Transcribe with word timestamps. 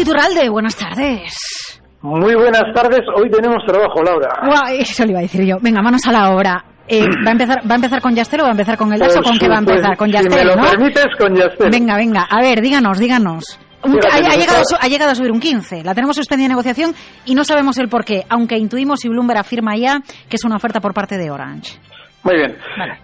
Iturralde, 0.00 0.48
buenas 0.48 0.76
tardes. 0.76 1.80
Muy 2.02 2.34
buenas 2.34 2.62
tardes. 2.74 3.00
Hoy 3.16 3.30
tenemos 3.30 3.62
trabajo, 3.66 4.02
Laura. 4.02 4.28
Guay, 4.46 4.80
eso 4.80 5.04
le 5.04 5.10
iba 5.10 5.18
a 5.18 5.22
decir 5.22 5.44
yo. 5.44 5.56
Venga, 5.60 5.82
manos 5.82 6.06
a 6.06 6.12
la 6.12 6.30
obra. 6.30 6.64
Eh, 6.88 7.04
¿va, 7.24 7.28
a 7.28 7.32
empezar, 7.32 7.58
¿Va 7.70 7.72
a 7.72 7.76
empezar 7.76 8.00
con 8.00 8.14
Yastel 8.14 8.40
o 8.40 8.44
va 8.44 8.48
a 8.48 8.52
empezar 8.52 8.76
con 8.76 8.92
el 8.92 8.98
DAS 8.98 9.16
o 9.16 9.22
con 9.22 9.38
qué 9.38 9.48
va 9.48 9.56
a 9.56 9.58
empezar? 9.58 9.96
Con 9.96 10.10
Yastel, 10.10 10.32
si 10.32 10.38
me 10.38 10.44
lo 10.44 10.56
¿no? 10.56 10.62
permites, 10.68 11.06
con 11.18 11.36
Yastel. 11.36 11.70
Venga, 11.70 11.96
venga. 11.96 12.22
A 12.28 12.40
ver, 12.40 12.60
díganos, 12.62 12.98
díganos. 12.98 13.58
Un- 13.84 13.98
ha, 14.10 14.16
ha 14.16 14.36
llegado, 14.36 14.62
ha 14.80 14.88
llegado 14.88 15.10
a 15.12 15.14
subir 15.14 15.30
un 15.30 15.38
15. 15.40 15.84
La 15.84 15.94
tenemos 15.94 16.16
suspendida 16.16 16.46
en 16.46 16.50
negociación 16.52 16.94
y 17.26 17.34
no 17.34 17.44
sabemos 17.44 17.78
el 17.78 17.88
por 17.88 18.04
qué, 18.04 18.24
aunque 18.28 18.56
intuimos 18.58 19.04
y 19.04 19.08
Bloomberg 19.08 19.38
afirma 19.40 19.76
ya 19.76 20.00
que 20.28 20.36
es 20.36 20.44
una 20.44 20.56
oferta 20.56 20.80
por 20.80 20.92
parte 20.94 21.16
de 21.18 21.30
Orange. 21.30 21.78
Muy 22.22 22.36
bien. 22.36 22.54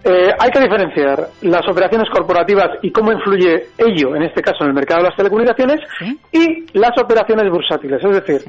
Eh, 0.03 0.29
hay 0.39 0.51
que 0.51 0.59
diferenciar 0.59 1.27
las 1.41 1.67
operaciones 1.67 2.07
corporativas 2.09 2.69
y 2.83 2.91
cómo 2.91 3.11
influye 3.11 3.67
ello, 3.77 4.15
en 4.15 4.23
este 4.23 4.41
caso 4.41 4.63
en 4.63 4.69
el 4.69 4.73
mercado 4.75 5.01
de 5.01 5.09
las 5.09 5.17
telecomunicaciones, 5.17 5.79
y 6.31 6.65
las 6.77 6.91
operaciones 7.01 7.49
bursátiles. 7.49 8.03
Es 8.03 8.11
decir, 8.11 8.41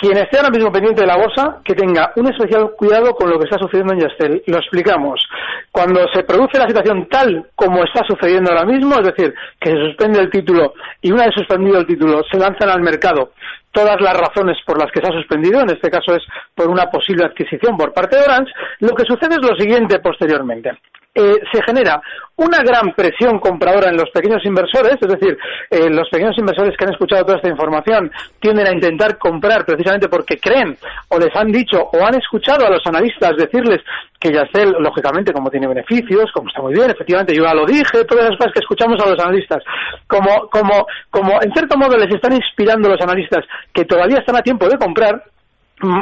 quien 0.00 0.16
esté 0.16 0.38
ahora 0.38 0.50
mismo 0.50 0.72
pendiente 0.72 1.02
de 1.02 1.06
la 1.06 1.16
bolsa, 1.16 1.58
que 1.64 1.74
tenga 1.74 2.12
un 2.16 2.26
especial 2.26 2.70
cuidado 2.76 3.14
con 3.14 3.30
lo 3.30 3.38
que 3.38 3.44
está 3.44 3.58
sucediendo 3.58 3.92
en 3.92 4.00
Yastel. 4.00 4.42
Lo 4.46 4.58
explicamos. 4.58 5.22
Cuando 5.70 6.06
se 6.12 6.22
produce 6.22 6.58
la 6.58 6.66
situación 6.66 7.06
tal 7.10 7.46
como 7.54 7.84
está 7.84 8.02
sucediendo 8.08 8.50
ahora 8.50 8.64
mismo, 8.64 8.96
es 8.96 9.06
decir, 9.06 9.34
que 9.60 9.70
se 9.70 9.76
suspende 9.76 10.20
el 10.20 10.30
título 10.30 10.72
y 11.02 11.12
una 11.12 11.26
vez 11.26 11.34
suspendido 11.34 11.78
el 11.78 11.86
título 11.86 12.22
se 12.30 12.38
lanzan 12.38 12.70
al 12.70 12.80
mercado 12.80 13.32
todas 13.72 14.00
las 14.00 14.16
razones 14.16 14.58
por 14.66 14.78
las 14.78 14.90
que 14.92 15.00
se 15.00 15.08
ha 15.08 15.16
suspendido, 15.16 15.60
en 15.60 15.70
este 15.70 15.90
caso 15.90 16.14
es 16.14 16.22
por 16.54 16.68
una 16.68 16.86
posible 16.86 17.24
adquisición 17.24 17.76
por 17.76 17.92
parte 17.92 18.16
de 18.16 18.22
Orange, 18.22 18.52
lo 18.80 18.94
que 18.94 19.04
sucede 19.04 19.36
es 19.36 19.48
lo 19.48 19.56
siguiente 19.56 19.98
posteriormente. 20.00 20.70
Eh, 21.14 21.40
se 21.52 21.62
genera 21.64 22.00
una 22.40 22.62
gran 22.62 22.92
presión 22.94 23.38
compradora 23.38 23.90
en 23.90 23.96
los 23.96 24.08
pequeños 24.10 24.44
inversores, 24.44 24.96
es 25.00 25.08
decir, 25.08 25.36
eh, 25.70 25.90
los 25.90 26.08
pequeños 26.08 26.36
inversores 26.38 26.74
que 26.76 26.84
han 26.84 26.92
escuchado 26.92 27.24
toda 27.24 27.36
esta 27.36 27.50
información 27.50 28.10
tienden 28.40 28.66
a 28.66 28.72
intentar 28.72 29.18
comprar 29.18 29.66
precisamente 29.66 30.08
porque 30.08 30.38
creen 30.38 30.76
o 31.08 31.18
les 31.18 31.34
han 31.36 31.52
dicho 31.52 31.78
o 31.92 32.04
han 32.04 32.14
escuchado 32.14 32.66
a 32.66 32.70
los 32.70 32.82
analistas 32.86 33.36
decirles 33.36 33.82
que 34.18 34.32
Yastel, 34.32 34.72
lógicamente, 34.80 35.32
como 35.32 35.50
tiene 35.50 35.66
beneficios, 35.66 36.30
como 36.32 36.48
está 36.48 36.62
muy 36.62 36.74
bien, 36.74 36.90
efectivamente, 36.90 37.34
yo 37.34 37.44
ya 37.44 37.54
lo 37.54 37.66
dije, 37.66 38.04
todas 38.06 38.28
las 38.28 38.36
cosas 38.38 38.52
que 38.52 38.60
escuchamos 38.60 38.98
a 39.02 39.08
los 39.08 39.18
analistas, 39.18 39.62
como, 40.06 40.48
como, 40.48 40.86
como 41.10 41.42
en 41.42 41.52
cierto 41.52 41.76
modo 41.76 41.96
les 41.96 42.14
están 42.14 42.32
inspirando 42.32 42.88
los 42.88 43.00
analistas 43.00 43.44
que 43.72 43.84
todavía 43.84 44.18
están 44.18 44.36
a 44.36 44.42
tiempo 44.42 44.66
de 44.68 44.78
comprar, 44.78 45.24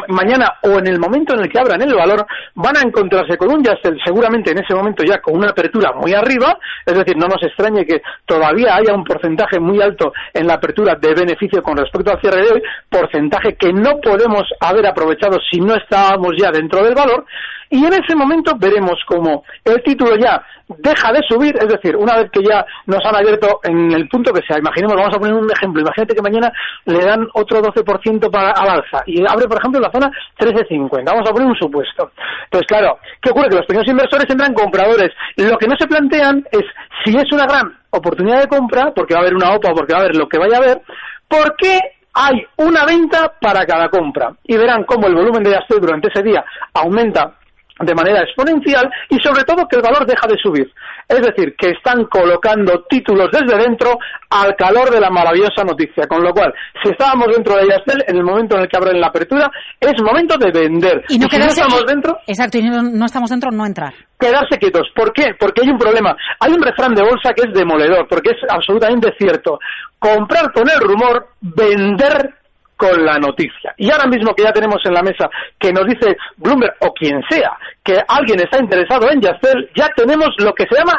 mañana 0.08 0.54
o 0.62 0.78
en 0.78 0.86
el 0.86 0.98
momento 0.98 1.34
en 1.34 1.40
el 1.40 1.48
que 1.48 1.58
abran 1.58 1.82
el 1.82 1.94
valor 1.94 2.26
van 2.54 2.76
a 2.76 2.82
encontrarse 2.82 3.36
con 3.36 3.52
un 3.52 3.62
Yastel 3.62 3.98
seguramente 4.04 4.50
en 4.50 4.58
ese 4.58 4.74
momento 4.74 5.04
ya 5.04 5.20
con 5.20 5.36
una 5.36 5.50
apertura 5.50 5.92
muy 5.92 6.12
arriba, 6.14 6.58
es 6.84 6.96
decir, 6.96 7.16
no 7.16 7.26
nos 7.26 7.42
extrañe 7.42 7.84
que 7.84 8.02
todavía 8.26 8.76
haya 8.76 8.94
un 8.94 9.04
porcentaje 9.04 9.60
muy 9.60 9.80
alto 9.80 10.12
en 10.32 10.46
la 10.46 10.54
apertura 10.54 10.94
de 10.96 11.14
beneficio 11.14 11.62
con 11.62 11.76
respecto 11.76 12.10
al 12.10 12.20
cierre 12.20 12.42
de 12.42 12.52
hoy, 12.52 12.62
porcentaje 12.88 13.54
que 13.56 13.72
no 13.72 14.00
podemos 14.00 14.42
haber 14.60 14.86
aprovechado 14.86 15.38
si 15.50 15.60
no 15.60 15.74
estábamos 15.74 16.34
ya 16.38 16.50
dentro 16.50 16.82
del 16.82 16.94
valor, 16.94 17.24
y 17.70 17.84
en 17.84 17.92
ese 17.92 18.14
momento 18.14 18.52
veremos 18.58 19.00
cómo 19.06 19.44
el 19.64 19.82
título 19.82 20.16
ya 20.16 20.42
deja 20.68 21.12
de 21.12 21.20
subir, 21.28 21.56
es 21.56 21.68
decir, 21.68 21.96
una 21.96 22.16
vez 22.16 22.30
que 22.30 22.42
ya 22.42 22.64
nos 22.86 23.04
han 23.04 23.16
abierto 23.16 23.60
en 23.62 23.90
el 23.92 24.08
punto 24.08 24.32
que 24.32 24.42
sea, 24.46 24.58
imaginemos, 24.58 24.96
vamos 24.96 25.14
a 25.14 25.18
poner 25.18 25.34
un 25.34 25.50
ejemplo, 25.50 25.80
imagínate 25.80 26.14
que 26.14 26.22
mañana 26.22 26.52
le 26.84 27.04
dan 27.04 27.26
otro 27.34 27.62
12% 27.62 28.30
para, 28.30 28.50
al 28.50 28.70
alza 28.70 29.02
y 29.06 29.22
abre, 29.26 29.48
por 29.48 29.58
ejemplo, 29.58 29.80
la 29.80 29.90
zona 29.90 30.10
13.50, 30.38 31.04
vamos 31.04 31.28
a 31.28 31.32
poner 31.32 31.48
un 31.48 31.56
supuesto. 31.56 32.10
Entonces, 32.44 32.66
claro, 32.66 32.98
¿qué 33.20 33.30
ocurre? 33.30 33.48
Que 33.48 33.56
los 33.56 33.66
pequeños 33.66 33.88
inversores 33.88 34.26
tendrán 34.26 34.54
compradores. 34.54 35.10
Lo 35.36 35.56
que 35.56 35.68
no 35.68 35.76
se 35.78 35.86
plantean 35.86 36.44
es 36.52 36.64
si 37.04 37.16
es 37.16 37.32
una 37.32 37.46
gran 37.46 37.72
oportunidad 37.90 38.40
de 38.40 38.48
compra, 38.48 38.92
porque 38.94 39.14
va 39.14 39.20
a 39.20 39.22
haber 39.22 39.34
una 39.34 39.54
OPA, 39.54 39.72
porque 39.72 39.92
va 39.92 40.00
a 40.00 40.02
haber 40.02 40.16
lo 40.16 40.28
que 40.28 40.38
vaya 40.38 40.56
a 40.56 40.58
haber, 40.58 40.82
¿por 41.28 41.56
qué 41.56 41.78
hay 42.14 42.44
una 42.56 42.84
venta 42.84 43.32
para 43.40 43.64
cada 43.64 43.88
compra? 43.88 44.32
Y 44.44 44.56
verán 44.56 44.84
cómo 44.84 45.06
el 45.06 45.14
volumen 45.14 45.42
de 45.42 45.52
Yastel 45.52 45.80
durante 45.80 46.08
ese 46.08 46.22
día 46.22 46.44
aumenta 46.74 47.34
de 47.80 47.94
manera 47.94 48.22
exponencial 48.22 48.90
y 49.08 49.18
sobre 49.22 49.44
todo 49.44 49.66
que 49.68 49.76
el 49.76 49.82
valor 49.82 50.06
deja 50.06 50.26
de 50.26 50.36
subir. 50.36 50.70
Es 51.08 51.20
decir, 51.22 51.54
que 51.56 51.70
están 51.70 52.04
colocando 52.04 52.84
títulos 52.88 53.28
desde 53.32 53.56
dentro 53.56 53.98
al 54.30 54.54
calor 54.56 54.90
de 54.90 55.00
la 55.00 55.08
maravillosa 55.10 55.64
noticia. 55.64 56.06
Con 56.06 56.22
lo 56.22 56.32
cual, 56.32 56.52
si 56.82 56.90
estábamos 56.90 57.28
dentro 57.34 57.56
de 57.56 57.66
Yastel, 57.68 58.04
en 58.06 58.16
el 58.16 58.24
momento 58.24 58.56
en 58.56 58.62
el 58.62 58.68
que 58.68 58.76
abren 58.76 59.00
la 59.00 59.06
apertura, 59.06 59.50
es 59.80 60.02
momento 60.02 60.36
de 60.36 60.50
vender. 60.50 61.04
Y 61.08 61.18
no 61.18 61.28
si 61.28 61.38
no 61.38 61.46
estamos 61.46 61.86
dentro, 61.86 62.18
Exacto, 62.26 62.58
y 62.58 62.62
no, 62.62 62.82
no 62.82 63.06
estamos 63.06 63.30
dentro, 63.30 63.50
no 63.50 63.64
entrar. 63.64 63.94
quedarse 64.20 64.58
quietos. 64.58 64.88
¿Por 64.94 65.12
qué? 65.12 65.34
Porque 65.38 65.62
hay 65.62 65.70
un 65.70 65.78
problema. 65.78 66.14
Hay 66.40 66.52
un 66.52 66.62
refrán 66.62 66.94
de 66.94 67.02
bolsa 67.02 67.32
que 67.34 67.48
es 67.48 67.54
demoledor, 67.54 68.06
porque 68.08 68.30
es 68.30 68.38
absolutamente 68.50 69.14
cierto. 69.18 69.58
Comprar 69.98 70.52
con 70.52 70.68
el 70.68 70.80
rumor, 70.80 71.28
vender 71.40 72.34
con 72.78 73.04
la 73.04 73.18
noticia. 73.18 73.74
Y 73.76 73.90
ahora 73.90 74.06
mismo 74.06 74.32
que 74.34 74.44
ya 74.44 74.52
tenemos 74.52 74.80
en 74.84 74.94
la 74.94 75.02
mesa 75.02 75.28
que 75.58 75.72
nos 75.72 75.84
dice 75.84 76.16
Bloomberg 76.36 76.76
o 76.80 76.94
quien 76.94 77.20
sea 77.28 77.50
que 77.82 78.00
alguien 78.06 78.40
está 78.40 78.58
interesado 78.58 79.10
en 79.10 79.20
Yastel, 79.20 79.68
ya 79.74 79.88
tenemos 79.96 80.28
lo 80.38 80.54
que 80.54 80.64
se 80.70 80.76
llama 80.76 80.94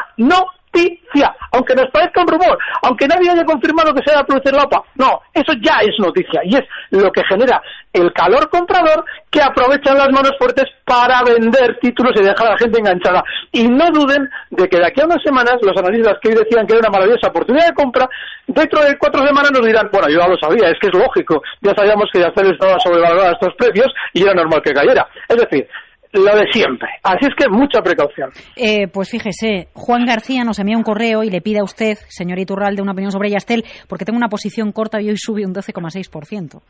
noticia. 0.72 1.34
Aunque 1.52 1.74
nos 1.74 1.90
parezca 1.90 2.22
un 2.22 2.28
rumor, 2.28 2.58
aunque 2.82 3.06
nadie 3.08 3.30
haya 3.30 3.44
confirmado 3.44 3.92
que 3.92 4.02
se 4.04 4.14
va 4.14 4.20
a 4.20 4.26
producir 4.26 4.52
la 4.52 4.64
OPA. 4.64 4.84
No, 4.96 5.20
eso 5.34 5.52
ya 5.60 5.78
es 5.80 5.98
noticia 5.98 6.40
y 6.44 6.56
es 6.56 6.62
lo 6.90 7.10
que 7.10 7.24
genera 7.24 7.60
el 7.92 8.12
calor 8.12 8.48
comprador 8.50 9.04
que 9.30 9.42
aprovechan 9.42 9.98
las 9.98 10.10
manos 10.10 10.32
fuertes 10.38 10.66
para 10.84 11.22
vender 11.24 11.78
títulos 11.80 12.12
y 12.16 12.22
dejar 12.22 12.48
a 12.48 12.50
la 12.50 12.58
gente 12.58 12.78
enganchada. 12.78 13.24
Y 13.50 13.66
no 13.66 13.90
duden 13.90 14.28
de 14.50 14.68
que 14.68 14.78
de 14.78 14.86
aquí 14.86 15.00
a 15.00 15.06
unas 15.06 15.22
semanas 15.22 15.56
los 15.62 15.76
analistas 15.76 16.18
que 16.22 16.28
hoy 16.28 16.34
decían 16.36 16.66
que 16.66 16.74
era 16.74 16.88
una 16.88 16.98
maravillosa 16.98 17.28
oportunidad 17.28 17.66
de 17.66 17.74
compra, 17.74 18.08
dentro 18.46 18.80
de 18.82 18.96
cuatro 18.96 19.26
semanas 19.26 19.50
nos 19.50 19.66
dirán, 19.66 19.88
bueno, 19.92 20.08
yo 20.08 20.20
ya 20.20 20.28
lo 20.28 20.38
sabía, 20.38 20.68
es 20.68 20.78
que 20.80 20.88
es 20.88 20.94
lógico, 20.94 21.42
ya 21.60 21.74
sabíamos 21.74 22.08
que 22.12 22.20
Yastel 22.20 22.52
estaba 22.52 22.78
sobrevalorada 22.78 23.30
a 23.30 23.32
estos 23.32 23.54
precios 23.54 23.92
y 24.12 24.22
era 24.22 24.34
normal 24.34 24.62
que 24.62 24.72
cayera. 24.72 25.08
Es 25.28 25.36
decir, 25.36 25.66
lo 26.12 26.36
de 26.36 26.44
siempre. 26.52 26.88
Así 27.02 27.18
es 27.28 27.34
que 27.36 27.48
mucha 27.48 27.80
precaución. 27.82 28.30
Eh, 28.56 28.88
pues 28.88 29.10
fíjese, 29.10 29.68
Juan 29.74 30.04
García 30.06 30.42
nos 30.44 30.58
envía 30.58 30.76
un 30.76 30.82
correo 30.82 31.22
y 31.22 31.30
le 31.30 31.40
pide 31.40 31.60
a 31.60 31.64
usted, 31.64 31.96
señor 32.08 32.38
Iturralde, 32.38 32.82
una 32.82 32.92
opinión 32.92 33.12
sobre 33.12 33.30
Yastel, 33.30 33.64
porque 33.88 34.04
tengo 34.04 34.16
una 34.16 34.28
posición 34.28 34.72
corta 34.72 35.00
y 35.00 35.08
hoy 35.08 35.16
sube 35.16 35.44
un 35.46 35.54
12,6%. 35.54 36.60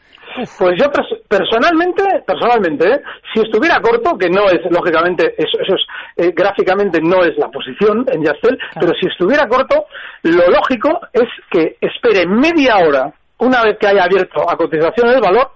Pues 0.59 0.73
yo 0.79 0.87
pers- 0.91 1.21
personalmente, 1.29 2.03
personalmente, 2.27 2.89
¿eh? 2.89 3.01
si 3.35 3.41
estuviera 3.43 3.81
corto, 3.81 4.17
que 4.19 4.29
no 4.29 4.45
es, 4.49 4.61
lógicamente, 4.71 5.35
eso, 5.39 5.59
eso 5.63 5.75
es, 5.75 6.27
eh, 6.27 6.33
gráficamente 6.35 7.01
no 7.03 7.23
es 7.25 7.37
la 7.39 7.49
posición 7.49 8.05
en 8.13 8.23
Yastel, 8.25 8.59
pero 8.79 8.93
si 9.01 9.07
estuviera 9.09 9.47
corto, 9.49 9.87
lo 10.23 10.49
lógico 10.49 11.01
es 11.13 11.29
que 11.51 11.77
espere 11.81 12.27
media 12.27 12.77
hora 12.79 13.13
una 13.39 13.63
vez 13.65 13.79
que 13.79 13.87
haya 13.87 14.05
abierto 14.05 14.43
a 14.49 14.57
cotización 14.57 15.09
el 15.09 15.21
valor 15.21 15.53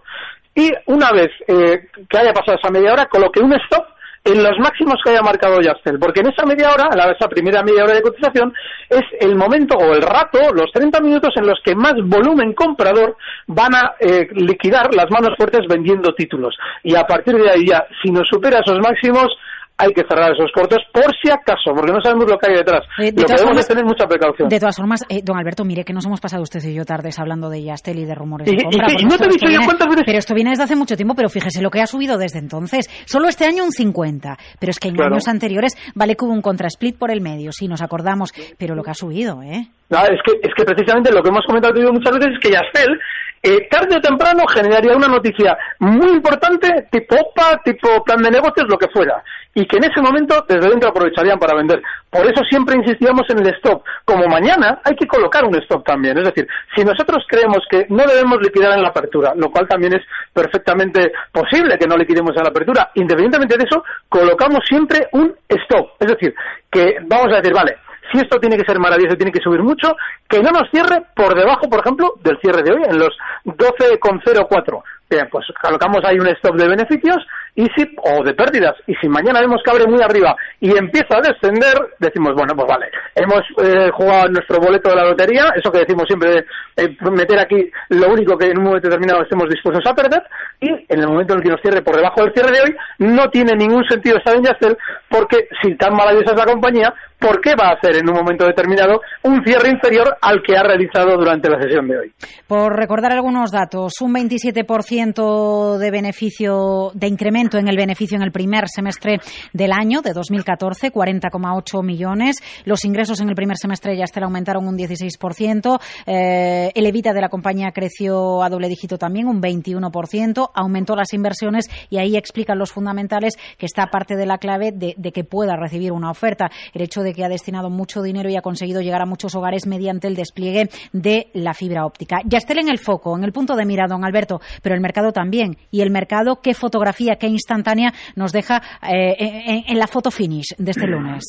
y 0.54 0.70
una 0.86 1.10
vez 1.12 1.30
eh, 1.48 1.88
que 2.08 2.18
haya 2.18 2.32
pasado 2.32 2.58
esa 2.58 2.70
media 2.70 2.92
hora 2.92 3.06
coloque 3.06 3.40
un 3.40 3.52
stop 3.54 3.94
en 4.24 4.42
los 4.42 4.58
máximos 4.58 4.94
que 5.04 5.10
haya 5.10 5.20
marcado 5.20 5.60
Yastel, 5.60 5.98
porque 5.98 6.20
en 6.20 6.28
esa 6.28 6.46
media 6.46 6.72
hora, 6.72 6.88
la 6.96 7.12
esa 7.12 7.28
primera 7.28 7.62
media 7.62 7.84
hora 7.84 7.94
de 7.94 8.00
cotización, 8.00 8.54
es 8.88 9.02
el 9.20 9.36
momento 9.36 9.76
o 9.76 9.92
el 9.92 10.00
rato, 10.00 10.38
los 10.54 10.72
30 10.72 10.98
minutos 11.00 11.30
en 11.36 11.46
los 11.46 11.60
que 11.62 11.74
más 11.74 11.92
volumen 12.02 12.54
comprador 12.54 13.16
van 13.46 13.74
a 13.74 13.94
eh, 14.00 14.26
liquidar 14.32 14.94
las 14.94 15.10
manos 15.10 15.36
fuertes 15.36 15.66
vendiendo 15.68 16.14
títulos. 16.14 16.56
Y 16.82 16.94
a 16.94 17.04
partir 17.04 17.34
de 17.34 17.50
ahí 17.50 17.66
ya, 17.66 17.86
si 18.02 18.10
nos 18.10 18.26
supera 18.26 18.60
esos 18.60 18.78
máximos, 18.80 19.28
hay 19.76 19.92
que 19.92 20.02
cerrar 20.08 20.32
esos 20.32 20.50
cortos 20.52 20.78
por 20.92 21.10
si 21.20 21.30
acaso, 21.30 21.74
porque 21.74 21.92
no 21.92 22.00
sabemos 22.00 22.30
lo 22.30 22.38
que 22.38 22.50
hay 22.50 22.56
detrás. 22.58 22.82
Eh, 22.98 23.12
lo 23.14 23.24
que 23.24 23.34
debemos 23.34 23.58
es 23.58 23.68
tener 23.68 23.84
mucha 23.84 24.06
precaución. 24.06 24.48
De 24.48 24.60
todas 24.60 24.76
formas, 24.76 25.04
eh, 25.08 25.20
don 25.22 25.36
Alberto, 25.36 25.64
mire 25.64 25.84
que 25.84 25.92
nos 25.92 26.06
hemos 26.06 26.20
pasado 26.20 26.42
usted 26.42 26.62
y 26.62 26.74
yo 26.74 26.84
tardes 26.84 27.18
hablando 27.18 27.50
de 27.50 27.62
Yastel 27.62 27.98
y 27.98 28.04
de 28.04 28.14
rumores 28.14 28.46
de 28.46 28.62
compra. 28.62 28.86
Y, 28.98 29.04
no 29.04 29.16
te 29.18 29.24
he 29.24 29.28
dicho 29.28 29.50
yo 29.50 29.60
cuántas 29.64 29.88
veces... 29.88 30.04
Pero 30.06 30.18
esto 30.18 30.34
viene 30.34 30.50
desde 30.50 30.64
hace 30.64 30.76
mucho 30.76 30.96
tiempo, 30.96 31.14
pero 31.14 31.28
fíjese 31.28 31.60
lo 31.60 31.70
que 31.70 31.80
ha 31.80 31.86
subido 31.86 32.18
desde 32.18 32.38
entonces. 32.38 32.88
Solo 33.06 33.28
este 33.28 33.46
año 33.46 33.64
un 33.64 33.72
50, 33.72 34.36
pero 34.60 34.70
es 34.70 34.78
que 34.78 34.88
en 34.88 35.00
años 35.00 35.26
anteriores 35.26 35.74
vale 35.94 36.14
que 36.14 36.24
hubo 36.24 36.32
un 36.32 36.42
contrasplit 36.42 36.96
por 36.96 37.10
el 37.10 37.20
medio, 37.20 37.50
sí, 37.52 37.66
nos 37.66 37.82
acordamos, 37.82 38.32
pero 38.58 38.74
lo 38.74 38.82
que 38.82 38.90
ha 38.90 38.94
subido, 38.94 39.42
¿eh? 39.42 39.66
es, 39.90 40.20
que, 40.24 40.38
es 40.42 40.54
que 40.56 40.64
precisamente 40.64 41.12
lo 41.12 41.22
que 41.22 41.30
hemos 41.30 41.44
comentado 41.46 41.74
muchas 41.92 42.14
veces 42.14 42.34
es 42.34 42.40
que 42.40 42.50
Yastel 42.52 42.98
eh, 43.46 43.68
tarde 43.68 43.96
o 43.96 44.00
temprano 44.00 44.46
generaría 44.46 44.96
una 44.96 45.06
noticia 45.06 45.54
muy 45.78 46.08
importante, 46.08 46.88
tipo 46.90 47.14
OPA, 47.14 47.60
tipo 47.62 48.02
plan 48.02 48.22
de 48.22 48.30
negocios, 48.30 48.66
lo 48.66 48.78
que 48.78 48.88
fuera, 48.88 49.22
y 49.52 49.66
que 49.66 49.76
en 49.76 49.84
ese 49.84 50.00
momento 50.00 50.46
desde 50.48 50.70
dentro 50.70 50.88
aprovecharían 50.88 51.38
para 51.38 51.54
vender. 51.54 51.82
Por 52.08 52.24
eso 52.24 52.42
siempre 52.48 52.76
insistíamos 52.76 53.28
en 53.28 53.40
el 53.40 53.54
stop. 53.56 53.82
Como 54.06 54.26
mañana 54.28 54.80
hay 54.82 54.96
que 54.96 55.06
colocar 55.06 55.44
un 55.44 55.54
stop 55.56 55.84
también. 55.84 56.16
Es 56.16 56.24
decir, 56.24 56.48
si 56.74 56.82
nosotros 56.84 57.22
creemos 57.28 57.58
que 57.68 57.84
no 57.90 58.06
debemos 58.06 58.40
liquidar 58.40 58.72
en 58.72 58.82
la 58.82 58.88
apertura, 58.88 59.34
lo 59.36 59.50
cual 59.50 59.68
también 59.68 59.94
es 59.94 60.02
perfectamente 60.32 61.12
posible 61.30 61.76
que 61.76 61.86
no 61.86 61.98
liquidemos 61.98 62.34
en 62.34 62.44
la 62.44 62.48
apertura, 62.48 62.92
independientemente 62.94 63.58
de 63.58 63.64
eso, 63.64 63.84
colocamos 64.08 64.60
siempre 64.66 65.06
un 65.12 65.34
stop. 65.48 65.90
Es 66.00 66.08
decir, 66.08 66.34
que 66.70 66.96
vamos 67.02 67.30
a 67.30 67.36
decir, 67.36 67.52
vale, 67.52 67.76
si 68.14 68.20
esto 68.20 68.38
tiene 68.38 68.56
que 68.56 68.64
ser 68.64 68.78
maravilloso, 68.78 69.16
tiene 69.16 69.32
que 69.32 69.42
subir 69.42 69.62
mucho, 69.62 69.96
que 70.28 70.40
no 70.40 70.50
nos 70.50 70.70
cierre 70.70 71.02
por 71.14 71.34
debajo, 71.34 71.68
por 71.68 71.80
ejemplo, 71.80 72.14
del 72.22 72.38
cierre 72.40 72.62
de 72.62 72.72
hoy, 72.72 72.82
en 72.88 72.98
los 72.98 73.16
12,04. 73.44 74.82
Pues 75.30 75.46
colocamos 75.60 76.00
ahí 76.04 76.18
un 76.18 76.28
stop 76.28 76.56
de 76.56 76.68
beneficios 76.68 77.18
y 77.56 77.66
si, 77.76 77.84
o 78.02 78.22
de 78.24 78.34
pérdidas. 78.34 78.74
Y 78.86 78.94
si 78.96 79.08
mañana 79.08 79.40
vemos 79.40 79.60
que 79.64 79.70
abre 79.70 79.86
muy 79.86 80.02
arriba 80.02 80.34
y 80.60 80.76
empieza 80.76 81.18
a 81.18 81.20
descender, 81.20 81.74
decimos, 81.98 82.34
bueno, 82.34 82.54
pues 82.54 82.66
vale, 82.68 82.86
hemos 83.14 83.42
eh, 83.62 83.90
jugado 83.92 84.28
nuestro 84.28 84.58
boleto 84.58 84.90
de 84.90 84.96
la 84.96 85.04
lotería, 85.04 85.52
eso 85.54 85.70
que 85.70 85.80
decimos 85.80 86.04
siempre, 86.06 86.44
eh, 86.76 86.96
meter 87.12 87.38
aquí 87.38 87.70
lo 87.90 88.08
único 88.08 88.36
que 88.36 88.50
en 88.50 88.58
un 88.58 88.64
momento 88.64 88.88
determinado 88.88 89.22
estemos 89.22 89.48
dispuestos 89.48 89.84
a 89.86 89.94
perder, 89.94 90.22
y 90.60 90.68
en 90.68 91.00
el 91.00 91.06
momento 91.06 91.34
en 91.34 91.38
el 91.38 91.44
que 91.44 91.50
nos 91.50 91.60
cierre 91.60 91.82
por 91.82 91.96
debajo 91.96 92.22
del 92.22 92.32
cierre 92.32 92.52
de 92.52 92.62
hoy, 92.62 92.76
no 92.98 93.28
tiene 93.30 93.52
ningún 93.56 93.84
sentido 93.88 94.18
estar 94.18 94.34
en 94.34 94.44
Yastel, 94.44 94.76
porque 95.08 95.48
si 95.62 95.76
tan 95.76 95.94
maravillosa 95.94 96.32
es 96.32 96.38
la 96.38 96.52
compañía, 96.52 96.92
¿por 97.18 97.40
qué 97.40 97.54
va 97.54 97.68
a 97.68 97.74
hacer 97.74 97.96
en 97.96 98.08
un 98.08 98.16
momento 98.16 98.46
determinado 98.46 99.00
un 99.22 99.42
cierre 99.44 99.70
inferior 99.70 100.16
al 100.20 100.42
que 100.42 100.56
ha 100.56 100.62
realizado 100.62 101.16
durante 101.16 101.48
la 101.48 101.60
sesión 101.60 101.88
de 101.88 101.98
hoy? 101.98 102.12
Por 102.46 102.76
recordar 102.76 103.12
algunos 103.12 103.50
datos, 103.50 104.00
un 104.00 104.12
27% 104.14 105.03
de 105.12 105.90
beneficio, 105.90 106.90
de 106.94 107.08
incremento 107.08 107.58
en 107.58 107.68
el 107.68 107.76
beneficio 107.76 108.16
en 108.16 108.22
el 108.22 108.32
primer 108.32 108.68
semestre 108.68 109.20
del 109.52 109.70
año 109.70 110.00
de 110.00 110.14
2014, 110.14 110.90
40,8 110.90 111.84
millones. 111.84 112.36
Los 112.64 112.86
ingresos 112.86 113.20
en 113.20 113.28
el 113.28 113.34
primer 113.34 113.58
semestre 113.58 113.98
ya 113.98 114.06
aumentaron 114.22 114.66
un 114.66 114.78
16%. 114.78 115.78
Eh, 116.06 116.72
el 116.74 116.86
evita 116.86 117.12
de 117.12 117.20
la 117.20 117.28
compañía 117.28 117.70
creció 117.72 118.42
a 118.42 118.48
doble 118.48 118.68
dígito 118.68 118.96
también, 118.96 119.28
un 119.28 119.42
21%. 119.42 120.50
Aumentó 120.54 120.96
las 120.96 121.12
inversiones 121.12 121.68
y 121.90 121.98
ahí 121.98 122.16
explican 122.16 122.58
los 122.58 122.72
fundamentales 122.72 123.34
que 123.58 123.66
está 123.66 123.88
parte 123.88 124.16
de 124.16 124.24
la 124.24 124.38
clave 124.38 124.72
de, 124.72 124.94
que 125.12 125.24
pueda 125.24 125.54
recibir 125.56 125.92
una 125.92 126.10
oferta. 126.10 126.50
El 126.72 126.80
hecho 126.80 127.02
de 127.02 127.12
que 127.12 127.24
ha 127.24 127.28
destinado 127.28 127.68
mucho 127.68 128.00
dinero 128.00 128.30
y 128.30 128.36
ha 128.36 128.42
conseguido 128.42 128.80
llegar 128.80 129.02
a 129.02 129.06
muchos 129.06 129.34
hogares 129.34 129.66
mediante 129.66 130.08
el 130.08 130.16
despliegue 130.16 130.70
de 130.92 131.28
la 131.34 131.52
fibra 131.52 131.84
óptica. 131.84 132.20
Ya 132.24 132.38
esté 132.38 132.54
en 132.58 132.68
el 132.68 132.78
foco, 132.78 133.16
en 133.16 133.24
el 133.24 133.32
punto 133.32 133.56
de 133.56 133.64
mira, 133.64 133.86
don 133.88 134.04
Alberto, 134.04 134.40
pero 134.62 134.74
el 134.74 134.80
mercado 134.80 134.93
también. 135.12 135.56
Y 135.70 135.82
el 135.82 135.90
mercado, 135.90 136.40
qué 136.40 136.54
fotografía, 136.54 137.16
qué 137.16 137.26
instantánea 137.26 137.92
nos 138.16 138.32
deja 138.32 138.62
eh, 138.82 139.64
en 139.66 139.78
la 139.78 139.86
foto 139.86 140.10
finish 140.10 140.54
de 140.56 140.70
este 140.70 140.86
lunes. 140.86 141.24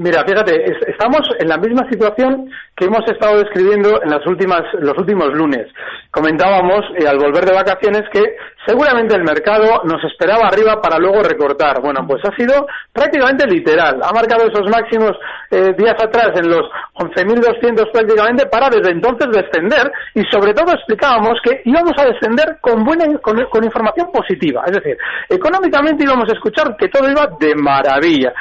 Mira, 0.00 0.24
fíjate, 0.26 0.64
estamos 0.88 1.28
en 1.38 1.46
la 1.46 1.58
misma 1.58 1.86
situación 1.90 2.50
que 2.74 2.86
hemos 2.86 3.06
estado 3.06 3.36
describiendo 3.40 4.02
en 4.02 4.08
las 4.08 4.26
últimas, 4.26 4.62
los 4.80 4.96
últimos 4.96 5.28
lunes. 5.34 5.66
Comentábamos 6.10 6.80
eh, 6.96 7.06
al 7.06 7.18
volver 7.18 7.44
de 7.44 7.52
vacaciones 7.52 8.04
que 8.10 8.22
seguramente 8.64 9.14
el 9.14 9.24
mercado 9.24 9.82
nos 9.84 10.02
esperaba 10.04 10.48
arriba 10.48 10.80
para 10.80 10.98
luego 10.98 11.22
recortar. 11.22 11.82
Bueno, 11.82 12.06
pues 12.08 12.22
ha 12.24 12.34
sido 12.34 12.66
prácticamente 12.94 13.46
literal. 13.46 14.00
Ha 14.02 14.10
marcado 14.14 14.48
esos 14.48 14.70
máximos 14.70 15.12
eh, 15.50 15.74
días 15.76 15.96
atrás 16.02 16.30
en 16.34 16.48
los 16.48 16.62
11.200 16.94 17.92
prácticamente 17.92 18.46
para 18.46 18.70
desde 18.70 18.92
entonces 18.92 19.28
descender 19.30 19.92
y 20.14 20.24
sobre 20.32 20.54
todo 20.54 20.72
explicábamos 20.72 21.34
que 21.44 21.60
íbamos 21.66 21.92
a 21.98 22.06
descender 22.06 22.56
con 22.62 22.84
buena 22.84 23.04
con, 23.18 23.36
con 23.50 23.64
información 23.64 24.10
positiva. 24.10 24.62
Es 24.64 24.72
decir, 24.72 24.96
económicamente 25.28 26.04
íbamos 26.04 26.30
a 26.30 26.32
escuchar 26.32 26.74
que 26.78 26.88
todo 26.88 27.10
iba 27.10 27.28
de 27.38 27.54
maravilla. 27.54 28.32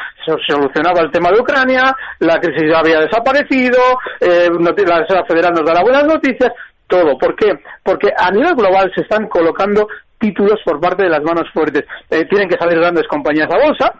Se 0.45 0.53
solucionaba 0.53 1.01
el 1.01 1.11
tema 1.11 1.31
de 1.31 1.39
Ucrania, 1.39 1.95
la 2.19 2.39
crisis 2.39 2.73
había 2.75 2.99
desaparecido, 3.01 3.79
eh, 4.19 4.49
la 4.59 4.99
Reserva 4.99 5.25
Federal 5.25 5.53
nos 5.53 5.65
dará 5.65 5.81
buenas 5.81 6.05
noticias, 6.05 6.51
todo. 6.87 7.17
¿Por 7.17 7.35
qué? 7.35 7.59
Porque 7.83 8.11
a 8.15 8.31
nivel 8.31 8.55
global 8.55 8.91
se 8.93 9.01
están 9.01 9.27
colocando 9.27 9.87
títulos 10.19 10.59
por 10.65 10.79
parte 10.79 11.03
de 11.03 11.09
las 11.09 11.21
manos 11.21 11.49
fuertes. 11.53 11.85
Eh, 12.09 12.25
tienen 12.25 12.49
que 12.49 12.57
salir 12.57 12.79
grandes 12.79 13.07
compañías 13.07 13.49
a 13.51 13.57
bolsa, 13.57 13.93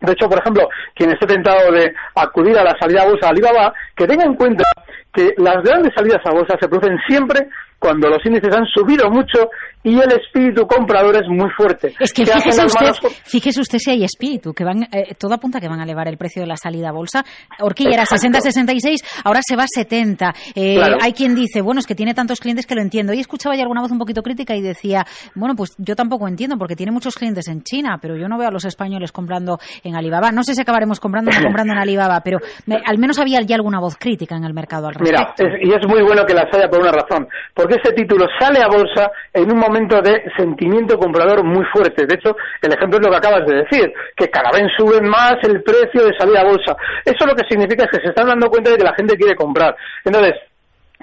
de 0.00 0.12
hecho, 0.12 0.28
por 0.28 0.38
ejemplo, 0.38 0.68
quien 0.94 1.10
esté 1.10 1.26
tentado 1.26 1.70
de 1.72 1.92
acudir 2.14 2.56
a 2.58 2.64
la 2.64 2.76
salida 2.78 3.02
a 3.02 3.06
bolsa 3.06 3.28
Alibaba, 3.28 3.72
que 3.94 4.06
tenga 4.06 4.24
en 4.24 4.34
cuenta 4.34 4.64
que 5.12 5.34
las 5.36 5.62
grandes 5.62 5.92
salidas 5.94 6.24
a 6.24 6.32
bolsa 6.32 6.56
se 6.58 6.68
producen 6.68 6.98
siempre 7.06 7.48
cuando 7.80 8.08
los 8.08 8.24
índices 8.24 8.54
han 8.54 8.66
subido 8.66 9.10
mucho 9.10 9.48
y 9.82 9.94
el 9.98 10.12
espíritu 10.12 10.66
comprador 10.66 11.16
es 11.16 11.26
muy 11.28 11.48
fuerte. 11.56 11.94
Es 11.98 12.12
que 12.12 12.26
fíjese 12.26 12.66
usted, 12.66 12.92
fíjese 13.24 13.60
usted 13.60 13.78
si 13.78 13.90
hay 13.90 14.04
espíritu, 14.04 14.52
que 14.52 14.62
van, 14.62 14.82
eh, 14.92 15.14
todo 15.18 15.34
apunta 15.34 15.58
que 15.58 15.68
van 15.68 15.80
a 15.80 15.84
elevar 15.84 16.06
el 16.06 16.18
precio 16.18 16.42
de 16.42 16.48
la 16.48 16.56
salida 16.56 16.90
a 16.90 16.92
bolsa. 16.92 17.24
Horquilla 17.60 17.94
era 17.94 18.04
60-66, 18.04 19.22
ahora 19.24 19.40
se 19.42 19.56
va 19.56 19.64
a 19.64 19.66
70. 19.66 20.34
Eh, 20.54 20.78
hay 21.00 21.12
quien 21.14 21.34
dice, 21.34 21.62
bueno, 21.62 21.80
es 21.80 21.86
que 21.86 21.94
tiene 21.94 22.12
tantos 22.12 22.40
clientes 22.40 22.66
que 22.66 22.74
lo 22.74 22.82
entiendo. 22.82 23.14
Y 23.14 23.20
escuchaba 23.20 23.56
ya 23.56 23.62
alguna 23.62 23.80
voz 23.80 23.90
un 23.90 23.98
poquito 23.98 24.22
crítica 24.22 24.54
y 24.54 24.60
decía, 24.60 25.06
bueno, 25.34 25.54
pues 25.56 25.74
yo 25.78 25.96
tampoco 25.96 26.28
entiendo 26.28 26.58
porque 26.58 26.76
tiene 26.76 26.92
muchos 26.92 27.14
clientes 27.14 27.48
en 27.48 27.62
China, 27.62 27.98
pero 28.02 28.16
yo 28.16 28.28
no 28.28 28.36
veo 28.36 28.48
a 28.48 28.52
los 28.52 28.66
españoles 28.66 29.12
comprando 29.12 29.58
en 29.82 29.96
Alibaba. 29.96 30.30
No 30.30 30.42
sé 30.42 30.54
si 30.54 30.60
acabaremos 30.60 31.00
comprando 31.00 31.30
o 31.30 31.34
no 31.34 31.40
comprando 31.44 31.72
en 31.72 31.78
Alibaba, 31.78 32.20
pero 32.22 32.38
al 32.84 32.98
menos 32.98 33.18
había 33.18 33.40
ya 33.40 33.56
alguna 33.56 33.80
voz 33.80 33.96
crítica 33.96 34.36
en 34.36 34.44
el 34.44 34.52
mercado 34.52 34.88
al 34.88 34.94
respecto. 34.94 35.34
Mira, 35.38 35.58
y 35.62 35.72
es 35.72 35.88
muy 35.88 36.02
bueno 36.02 36.26
que 36.26 36.34
las 36.34 36.52
haya 36.52 36.68
por 36.68 36.80
una 36.80 36.92
razón, 36.92 37.26
porque 37.54 37.69
ese 37.74 37.92
título 37.92 38.26
sale 38.38 38.62
a 38.62 38.68
bolsa 38.68 39.10
en 39.32 39.50
un 39.50 39.58
momento 39.58 40.00
de 40.00 40.22
sentimiento 40.36 40.98
comprador 40.98 41.44
muy 41.44 41.64
fuerte. 41.72 42.06
De 42.06 42.14
hecho, 42.14 42.36
el 42.62 42.72
ejemplo 42.72 42.98
es 42.98 43.06
lo 43.06 43.10
que 43.10 43.16
acabas 43.16 43.46
de 43.46 43.56
decir, 43.62 43.92
que 44.16 44.28
cada 44.28 44.50
vez 44.50 44.70
sube 44.76 45.00
más 45.00 45.36
el 45.42 45.62
precio 45.62 46.04
de 46.04 46.16
salir 46.18 46.36
a 46.38 46.44
bolsa. 46.44 46.76
Eso 47.04 47.26
lo 47.26 47.34
que 47.34 47.48
significa 47.48 47.84
es 47.84 47.90
que 47.90 48.02
se 48.02 48.08
están 48.10 48.28
dando 48.28 48.48
cuenta 48.48 48.70
de 48.70 48.76
que 48.76 48.84
la 48.84 48.94
gente 48.94 49.16
quiere 49.16 49.34
comprar. 49.34 49.76
Entonces, 50.04 50.34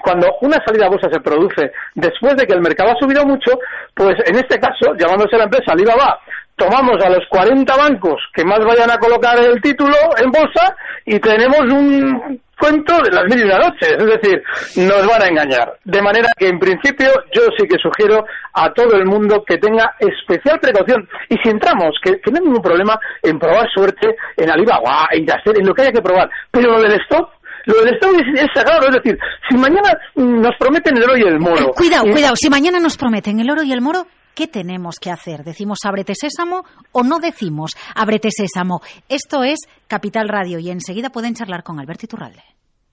cuando 0.01 0.27
una 0.41 0.57
salida 0.65 0.85
a 0.85 0.89
bolsa 0.89 1.09
se 1.11 1.19
produce 1.19 1.71
después 1.95 2.35
de 2.35 2.45
que 2.45 2.53
el 2.53 2.61
mercado 2.61 2.91
ha 2.91 2.99
subido 2.99 3.25
mucho, 3.25 3.59
pues 3.95 4.15
en 4.25 4.35
este 4.35 4.59
caso, 4.59 4.93
llamándose 4.97 5.37
la 5.37 5.45
empresa 5.45 5.71
Alibaba, 5.71 6.19
tomamos 6.55 7.03
a 7.03 7.09
los 7.09 7.25
40 7.29 7.75
bancos 7.75 8.21
que 8.33 8.43
más 8.43 8.59
vayan 8.59 8.91
a 8.91 8.97
colocar 8.97 9.37
el 9.39 9.61
título 9.61 9.95
en 10.17 10.31
bolsa 10.31 10.75
y 11.05 11.19
tenemos 11.19 11.61
un 11.61 12.39
cuento 12.59 13.01
de 13.03 13.11
las 13.11 13.25
mil 13.25 13.39
y 13.39 13.43
una 13.43 13.59
noches, 13.59 13.95
es 13.97 14.05
decir, 14.05 14.43
nos 14.77 15.07
van 15.07 15.21
a 15.21 15.27
engañar. 15.27 15.73
De 15.83 16.01
manera 16.01 16.29
que, 16.37 16.47
en 16.47 16.59
principio, 16.59 17.09
yo 17.33 17.43
sí 17.57 17.67
que 17.67 17.77
sugiero 17.77 18.25
a 18.53 18.71
todo 18.73 18.93
el 18.97 19.05
mundo 19.05 19.43
que 19.45 19.57
tenga 19.57 19.95
especial 19.99 20.59
precaución. 20.59 21.07
Y 21.29 21.35
si 21.43 21.49
entramos, 21.49 21.95
que, 22.03 22.11
no 22.31 22.37
hay 22.37 22.43
ningún 22.43 22.61
problema 22.61 22.99
en 23.21 23.39
probar 23.39 23.67
suerte 23.73 24.15
en 24.35 24.49
Alibaba, 24.49 25.07
en 25.11 25.25
Yacer, 25.25 25.59
en 25.59 25.67
lo 25.67 25.73
que 25.73 25.83
haya 25.83 25.91
que 25.91 26.01
probar. 26.01 26.29
Pero 26.51 26.71
lo 26.71 26.81
del 26.81 26.99
stop, 27.01 27.29
lo 27.65 27.81
del 27.81 27.95
stop 27.95 28.15
es, 28.15 28.47
sagrado, 28.53 28.87
es 28.87 28.95
decir, 28.95 29.17
si 29.49 29.55
mañana 29.55 29.97
nos 30.15 30.55
prometen 30.57 30.97
el 30.97 31.03
oro 31.03 31.17
y 31.17 31.21
el 31.21 31.39
moro. 31.39 31.71
cuidado, 31.71 32.05
cuidado, 32.11 32.35
si 32.35 32.49
mañana 32.49 32.79
nos 32.79 32.97
prometen 32.97 33.39
el 33.39 33.49
oro 33.49 33.63
y 33.63 33.71
el 33.71 33.81
moro, 33.81 34.07
¿qué 34.37 34.47
tenemos 34.47 34.99
que 35.01 35.09
hacer? 35.09 35.43
¿Decimos 35.43 35.79
ábrete 35.83 36.13
sésamo 36.13 36.63
o 36.91 37.01
no 37.01 37.17
decimos 37.17 37.71
ábrete 37.95 38.29
sésamo? 38.31 38.81
Esto 39.09 39.43
es 39.43 39.61
Capital 39.87 40.29
Radio 40.29 40.59
y 40.59 40.69
enseguida 40.69 41.09
pueden 41.09 41.33
charlar 41.33 41.63
con 41.63 41.79
Alberto 41.79 42.05
Iturralde. 42.05 42.43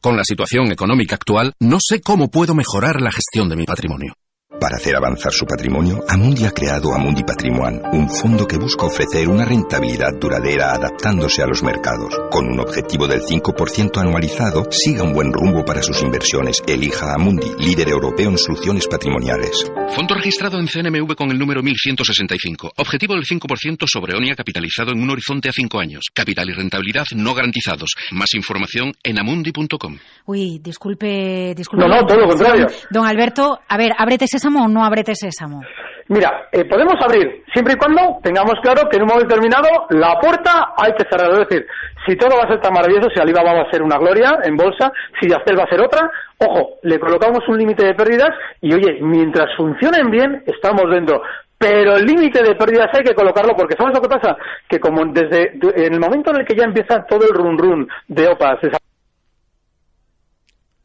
Con 0.00 0.16
la 0.16 0.24
situación 0.24 0.72
económica 0.72 1.16
actual, 1.16 1.52
no 1.60 1.76
sé 1.86 2.00
cómo 2.00 2.28
puedo 2.28 2.54
mejorar 2.54 3.02
la 3.02 3.12
gestión 3.12 3.50
de 3.50 3.56
mi 3.56 3.66
patrimonio. 3.66 4.14
Para 4.60 4.76
hacer 4.76 4.96
avanzar 4.96 5.32
su 5.32 5.44
patrimonio, 5.44 6.02
Amundi 6.08 6.44
ha 6.44 6.50
creado 6.50 6.94
Amundi 6.94 7.22
Patrimoine, 7.22 7.80
un 7.92 8.08
fondo 8.08 8.46
que 8.46 8.56
busca 8.56 8.86
ofrecer 8.86 9.28
una 9.28 9.44
rentabilidad 9.44 10.12
duradera 10.18 10.72
adaptándose 10.72 11.42
a 11.42 11.46
los 11.46 11.62
mercados. 11.62 12.14
Con 12.30 12.46
un 12.46 12.60
objetivo 12.60 13.06
del 13.06 13.20
5% 13.20 14.00
anualizado, 14.00 14.70
siga 14.70 15.02
un 15.02 15.12
buen 15.12 15.32
rumbo 15.32 15.64
para 15.64 15.82
sus 15.82 16.00
inversiones. 16.02 16.62
Elija 16.66 17.14
Amundi, 17.14 17.48
líder 17.58 17.88
europeo 17.88 18.30
en 18.30 18.38
soluciones 18.38 18.86
patrimoniales. 18.86 19.70
Fondo 19.94 20.14
registrado 20.14 20.58
en 20.58 20.66
CNMV 20.66 21.14
con 21.14 21.30
el 21.30 21.38
número 21.38 21.62
1165. 21.62 22.72
Objetivo 22.76 23.14
del 23.14 23.24
5% 23.24 23.86
sobre 23.86 24.16
ONIA 24.16 24.34
capitalizado 24.34 24.92
en 24.92 25.02
un 25.02 25.10
horizonte 25.10 25.48
a 25.48 25.52
5 25.52 25.78
años. 25.78 26.06
Capital 26.12 26.48
y 26.48 26.52
rentabilidad 26.52 27.04
no 27.14 27.34
garantizados. 27.34 27.94
Más 28.12 28.32
información 28.34 28.92
en 29.02 29.18
amundi.com. 29.18 29.98
Uy, 30.26 30.58
disculpe, 30.60 31.54
disculpe. 31.54 31.86
No, 31.86 31.94
no, 31.94 32.06
todo 32.06 32.20
lo 32.20 32.28
contrario. 32.28 32.66
Don 32.90 33.06
Alberto, 33.06 33.58
a 33.68 33.76
ver, 33.76 33.92
ábrete 33.98 34.26
sésamo 34.44 34.64
o 34.64 34.68
no 34.68 34.84
ábrete 34.84 35.14
sésamo. 35.14 35.62
Mira, 36.08 36.48
eh, 36.52 36.66
podemos 36.66 36.94
abrir 37.00 37.44
siempre 37.50 37.74
y 37.74 37.76
cuando 37.76 38.20
tengamos 38.22 38.54
claro 38.62 38.88
que 38.90 38.96
en 38.96 39.04
un 39.04 39.08
momento 39.08 39.28
determinado 39.28 39.86
la 39.88 40.18
puerta 40.20 40.74
hay 40.76 40.92
que 40.92 41.04
cerrarla. 41.08 41.42
Es 41.42 41.48
decir, 41.48 41.66
si 42.06 42.14
todo 42.16 42.36
va 42.36 42.44
a 42.44 42.48
ser 42.48 42.60
tan 42.60 42.74
maravilloso, 42.74 43.08
si 43.08 43.20
Alibaba 43.20 43.54
va 43.54 43.62
a 43.62 43.70
ser 43.70 43.82
una 43.82 43.96
gloria 43.96 44.38
en 44.44 44.54
bolsa, 44.54 44.92
si 45.18 45.30
Yastel 45.30 45.58
va 45.58 45.64
a 45.64 45.70
ser 45.70 45.80
otra, 45.80 46.10
ojo, 46.38 46.76
le 46.82 46.98
colocamos 47.00 47.40
un 47.48 47.56
límite 47.56 47.86
de 47.86 47.94
pérdidas 47.94 48.30
y 48.60 48.74
oye, 48.74 48.98
mientras 49.00 49.48
funcionen 49.56 50.10
bien, 50.10 50.42
estamos 50.46 50.90
dentro. 50.90 51.22
Pero 51.56 51.96
el 51.96 52.04
límite 52.04 52.42
de 52.42 52.54
pérdidas 52.54 52.90
hay 52.92 53.02
que 53.02 53.14
colocarlo 53.14 53.54
porque 53.56 53.76
¿sabes 53.78 53.94
lo 53.94 54.02
que 54.02 54.08
pasa? 54.08 54.36
Que 54.68 54.78
como 54.78 55.06
desde 55.06 55.52
en 55.86 55.94
el 55.94 56.00
momento 56.00 56.32
en 56.32 56.40
el 56.40 56.46
que 56.46 56.54
ya 56.54 56.64
empieza 56.64 57.06
todo 57.08 57.24
el 57.24 57.34
run 57.34 57.56
run 57.56 57.88
de 58.08 58.28
OPAS, 58.28 58.58
esa... 58.62 58.76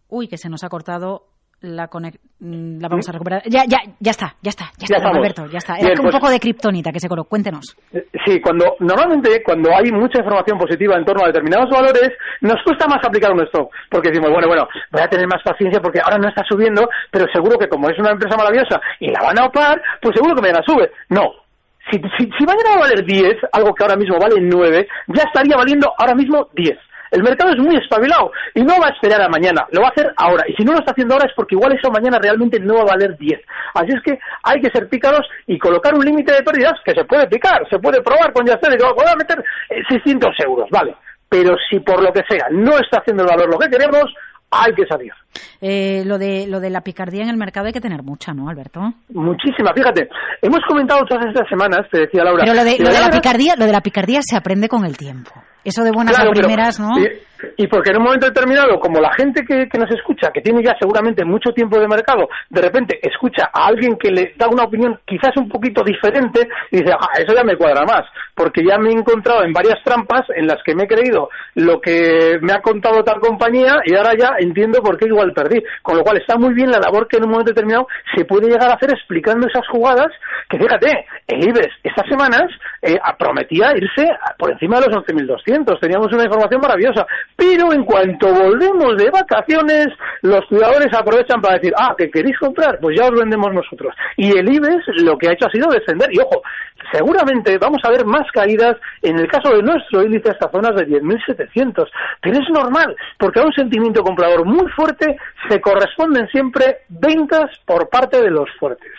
Uy, 0.08 0.30
que 0.30 0.38
se 0.38 0.48
nos 0.48 0.64
ha 0.64 0.70
cortado 0.70 1.24
la 1.62 1.90
mm, 2.40 2.80
la 2.80 2.88
vamos 2.88 3.08
a 3.10 3.12
recuperar. 3.12 3.42
Ya, 3.46 3.64
ya, 3.68 3.80
ya 4.00 4.12
está, 4.12 4.36
ya 4.42 4.50
está, 4.50 4.66
ya, 4.78 4.96
está, 4.96 5.10
Alberto, 5.10 5.46
ya 5.48 5.58
está. 5.58 5.76
Era 5.76 5.94
un 6.00 6.10
pues 6.10 6.16
poco 6.16 6.30
de 6.30 6.40
kriptonita 6.40 6.92
que 6.92 7.00
se 7.00 7.10
coló. 7.10 7.26
Cuéntenos. 7.26 7.76
Eh, 7.92 8.06
sí, 8.26 8.40
cuando 8.40 8.76
normalmente 8.80 9.44
cuando 9.44 9.70
hay 9.76 9.92
mucha 9.92 10.20
información 10.20 10.58
positiva 10.58 10.96
en 10.96 11.06
torno 11.06 11.24
a 11.24 11.28
determinados 11.28 11.70
valores, 11.70 12.12
nos 12.42 12.62
cuesta 12.64 12.88
más 12.88 13.04
aplicar 13.04 13.32
un 13.34 13.42
stop, 13.46 13.70
porque 13.90 14.10
decimos, 14.10 14.32
bueno, 14.32 14.48
bueno, 14.48 14.68
voy 14.92 15.02
a 15.02 15.08
tener 15.08 15.28
más 15.28 15.44
paciencia 15.44 15.82
porque 15.82 16.00
ahora 16.04 16.18
no 16.18 16.30
está 16.30 16.44
subiendo, 16.48 16.88
pero 17.12 17.26
seguro 17.34 17.58
que 17.58 17.68
como 17.68 17.90
es 17.90 18.00
una 18.00 18.12
empresa 18.12 18.38
maravillosa 18.38 18.80
y 19.00 19.08
la 19.12 19.22
van 19.22 19.40
a 19.40 19.46
opar, 19.46 19.82
pues 20.02 20.16
seguro 20.16 20.36
que 20.36 20.42
mañana 20.42 20.64
sube. 20.66 20.92
No, 21.10 21.32
si, 21.92 22.00
si, 22.18 22.30
si, 22.38 22.46
mañana 22.46 22.72
va 22.72 22.76
a 22.76 22.88
valer 22.88 23.04
10, 23.04 23.36
algo 23.52 23.74
que 23.74 23.84
ahora 23.84 23.98
mismo 23.98 24.18
vale 24.20 24.36
9, 24.40 24.88
ya 25.08 25.24
estaría 25.24 25.58
valiendo 25.58 25.92
ahora 25.98 26.16
mismo 26.16 26.48
10. 26.54 26.78
El 27.12 27.24
mercado 27.24 27.52
es 27.52 27.58
muy 27.58 27.76
espabilado 27.76 28.32
y 28.54 28.62
no 28.62 28.80
va 28.80 28.88
a 28.88 28.92
esperar 28.92 29.22
a 29.22 29.30
mañana, 29.30 29.66
lo 29.72 29.82
va 29.82 29.88
a 29.88 29.92
hacer 29.92 30.14
ahora. 30.16 30.44
Y 30.48 30.54
si 30.54 30.64
no 30.64 30.74
lo 30.74 30.80
está 30.80 30.92
haciendo 30.92 31.16
ahora 31.16 31.28
es 31.28 31.34
porque 31.36 31.56
igual 31.56 31.74
eso 31.74 31.92
mañana 31.92 32.20
realmente 32.20 32.60
no 32.60 32.76
va 32.76 32.82
a 32.82 32.96
valer 32.96 33.18
10. 33.18 33.40
Así 33.74 33.92
es 33.94 34.02
que 34.04 34.20
hay 34.44 34.62
que 34.62 34.70
ser 34.70 34.88
picados 34.90 35.28
y 35.48 35.58
colocar 35.58 35.96
un 35.96 36.06
límite 36.06 36.34
de 36.34 36.44
pérdidas 36.44 36.74
que 36.86 36.94
se 36.94 37.06
puede 37.06 37.28
picar, 37.28 37.68
se 37.70 37.80
puede 37.80 38.02
probar 38.02 38.34
con 38.34 38.46
Yastel 38.46 38.74
y 38.74 38.78
que 38.78 38.84
voy 38.84 39.06
a 39.08 39.16
meter 39.16 39.44
600 39.90 40.30
eh, 40.30 40.44
euros, 40.46 40.70
vale. 40.72 40.96
Pero 41.28 41.56
si 41.70 41.80
por 41.80 42.02
lo 42.02 42.12
que 42.12 42.24
sea 42.28 42.48
no 42.52 42.78
está 42.78 43.00
haciendo 43.00 43.24
el 43.24 43.30
valor 43.30 43.50
lo 43.52 43.60
que 43.60 43.70
queremos, 43.70 44.06
hay 44.52 44.74
que 44.74 44.86
salir. 44.86 45.12
Eh, 45.62 46.04
lo, 46.06 46.18
de, 46.18 46.48
lo 46.48 46.60
de 46.60 46.70
la 46.70 46.82
picardía 46.82 47.24
en 47.24 47.30
el 47.30 47.38
mercado 47.38 47.68
hay 47.68 47.74
que 47.74 47.82
tener 47.82 48.02
mucha, 48.02 48.34
¿no, 48.34 48.50
Alberto? 48.50 48.82
Muchísima, 49.10 49.74
fíjate. 49.74 50.10
Hemos 50.42 50.60
comentado 50.68 51.06
todas 51.06 51.28
estas 51.28 51.48
semanas, 51.48 51.82
te 51.92 52.02
decía 52.02 52.24
Laura. 52.24 52.44
Pero 52.44 52.56
lo 52.56 52.64
de, 52.64 52.78
la, 52.80 53.10
picardía, 53.10 53.56
lo 53.58 53.66
de 53.66 53.72
la 53.72 53.82
picardía 53.82 54.22
se 54.22 54.36
aprende 54.36 54.68
con 54.68 54.86
el 54.86 54.98
tiempo. 54.98 55.32
Eso 55.64 55.84
de 55.84 55.92
buenas 55.92 56.18
a 56.18 56.30
primeras, 56.30 56.80
¿no? 56.80 56.96
Y 57.58 57.68
porque 57.68 57.92
en 57.92 57.98
un 57.98 58.04
momento 58.04 58.26
determinado, 58.26 58.80
como 58.80 59.00
la 59.00 59.14
gente 59.14 59.46
que, 59.46 59.78
nos 59.78 59.92
escucha, 59.92 60.30
que 60.34 60.42
tiene 60.42 60.64
ya 60.64 60.76
seguramente 60.80 61.24
mucho 61.24 61.52
tiempo 61.52 61.80
de 61.80 61.88
mercado, 61.88 62.28
de 62.50 62.62
repente 62.62 63.00
escucha 63.02 63.50
a 63.54 63.68
alguien 63.68 63.98
que 63.98 64.12
le 64.12 64.34
da 64.38 64.48
una 64.48 64.64
opinión 64.64 65.00
quizás 65.06 65.36
un 65.38 65.48
poquito 65.48 65.84
diferente 65.84 66.48
y 66.72 66.78
dice, 66.78 66.92
ah, 66.92 67.08
eso 67.18 67.34
ya 67.34 67.44
me 67.44 67.56
cuadra 67.56 67.86
más, 67.86 68.04
porque 68.36 68.62
ya 68.66 68.78
me 68.78 68.90
he 68.90 68.94
encontrado 68.94 69.44
en 69.44 69.54
varias 69.54 69.82
trampas 69.84 70.24
en 70.36 70.48
las 70.48 70.62
que 70.64 70.76
me 70.76 70.84
he 70.84 70.88
creído 70.88 71.30
lo 71.56 71.80
que 71.80 72.38
me 72.42 72.54
ha 72.54 72.62
contado 72.62 73.04
tal 73.04 73.20
compañía 73.20 73.78
y 73.86 73.96
ahora 73.96 74.14
ya 74.18 74.32
entiendo 74.40 74.82
por 74.82 74.98
qué 74.98 75.08
igual 75.08 75.34
perdí. 75.34 75.64
Con 75.82 75.98
lo 75.98 76.04
cual 76.04 76.18
está 76.18 76.38
muy 76.38 76.54
bien 76.54 76.72
la 76.72 76.80
labor 76.80 77.08
que 77.08 77.18
en 77.18 77.24
un 77.24 77.32
momento 77.32 77.52
determinado 77.52 77.88
se 78.16 78.26
puede 78.26 78.50
llegar 78.50 78.70
a 78.70 78.76
hacer 78.76 78.92
explicando 78.92 79.48
esas 79.48 79.68
jugadas 79.68 80.12
que 80.50 80.58
fíjate, 80.58 81.06
el 81.28 81.48
IBEX 81.48 81.68
estas 81.84 82.08
semanas 82.10 82.50
eh, 82.82 82.98
prometía 83.18 83.74
irse 83.76 84.10
por 84.38 84.52
encima 84.52 84.80
de 84.80 84.88
los 84.88 85.06
11.200, 85.06 85.80
teníamos 85.80 86.12
una 86.14 86.24
información 86.24 86.62
maravillosa 86.62 87.06
pero 87.36 87.72
en 87.74 87.84
cuanto 87.84 88.34
volvemos 88.34 88.98
de 88.98 89.10
vacaciones, 89.10 89.88
los 90.22 90.46
cuidadores 90.48 90.94
aprovechan 90.94 91.42
para 91.42 91.56
decir, 91.56 91.74
ah, 91.78 91.96
que 91.98 92.12
queréis 92.12 92.38
comprar, 92.38 92.80
pues 92.80 92.98
ya 93.00 93.08
os 93.08 93.18
vendemos 93.18 93.54
nosotros. 93.54 93.96
Y 94.18 94.38
el 94.38 94.54
IBEX 94.54 94.86
lo 95.04 95.18
que 95.18 95.30
ha 95.30 95.34
hecho 95.34 95.48
ha 95.48 95.52
sido 95.52 95.70
descender. 95.70 96.10
Y 96.14 96.20
ojo, 96.20 96.42
seguramente 96.92 97.58
vamos 97.58 97.82
a 97.84 97.92
ver 97.92 98.06
más 98.06 98.30
caídas 98.32 98.76
en 99.02 99.20
el 99.20 99.28
caso 99.28 99.56
de 99.56 99.64
nuestro 99.64 100.04
índice 100.04 100.32
hasta 100.32 100.52
zonas 100.52 100.76
de 100.76 100.88
10.700. 100.88 101.88
Pero 102.22 102.40
es 102.40 102.50
normal, 102.50 102.96
porque 103.18 103.40
a 103.40 103.46
un 103.46 103.54
sentimiento 103.54 104.04
comprador 104.04 104.46
muy 104.46 104.70
fuerte 104.72 105.18
se 105.48 105.62
corresponden 105.62 106.28
siempre 106.28 106.80
ventas 106.90 107.52
por 107.66 107.90
parte 107.90 108.22
de 108.22 108.32
los 108.32 108.50
fuertes. 108.60 108.92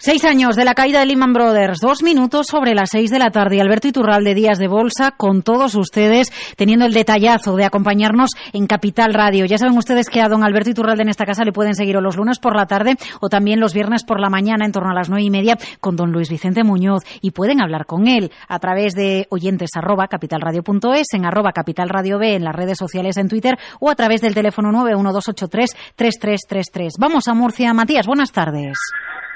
Seis 0.00 0.24
años 0.24 0.54
de 0.54 0.64
la 0.64 0.74
caída 0.74 1.00
de 1.00 1.06
Lehman 1.06 1.32
Brothers, 1.32 1.80
dos 1.80 2.04
minutos 2.04 2.46
sobre 2.46 2.72
las 2.72 2.90
seis 2.90 3.10
de 3.10 3.18
la 3.18 3.32
tarde. 3.32 3.60
Alberto 3.60 3.88
Iturralde, 3.88 4.32
Días 4.32 4.58
de 4.58 4.68
Bolsa, 4.68 5.10
con 5.10 5.42
todos 5.42 5.74
ustedes, 5.74 6.30
teniendo 6.56 6.86
el 6.86 6.92
detallazo 6.92 7.56
de 7.56 7.64
acompañarnos 7.64 8.30
en 8.52 8.68
Capital 8.68 9.12
Radio. 9.12 9.44
Ya 9.44 9.58
saben 9.58 9.76
ustedes 9.76 10.08
que 10.08 10.20
a 10.20 10.28
don 10.28 10.44
Alberto 10.44 10.70
Iturralde 10.70 11.02
en 11.02 11.08
esta 11.08 11.26
casa 11.26 11.44
le 11.44 11.50
pueden 11.50 11.74
seguir 11.74 11.96
o 11.96 12.00
los 12.00 12.16
lunes 12.16 12.38
por 12.38 12.54
la 12.54 12.66
tarde 12.66 12.94
o 13.20 13.28
también 13.28 13.58
los 13.58 13.74
viernes 13.74 14.04
por 14.04 14.20
la 14.20 14.30
mañana 14.30 14.64
en 14.64 14.70
torno 14.70 14.90
a 14.90 14.94
las 14.94 15.08
nueve 15.08 15.24
y 15.24 15.30
media 15.30 15.58
con 15.80 15.96
don 15.96 16.12
Luis 16.12 16.30
Vicente 16.30 16.62
Muñoz. 16.62 17.02
Y 17.20 17.32
pueden 17.32 17.60
hablar 17.60 17.84
con 17.84 18.06
él 18.06 18.30
a 18.46 18.60
través 18.60 18.94
de 18.94 19.26
oyentes 19.30 19.70
arroba 19.74 20.06
capitalradio.es, 20.06 21.08
en 21.14 21.26
arroba 21.26 21.50
capitalradio 21.50 22.20
B, 22.20 22.36
en 22.36 22.44
las 22.44 22.54
redes 22.54 22.78
sociales 22.78 23.16
en 23.16 23.28
Twitter 23.28 23.58
o 23.80 23.90
a 23.90 23.96
través 23.96 24.20
del 24.20 24.34
teléfono 24.34 24.70
912833333. 24.70 26.90
Vamos 27.00 27.26
a 27.26 27.34
Murcia. 27.34 27.74
Matías, 27.74 28.06
buenas 28.06 28.30
tardes. 28.30 28.78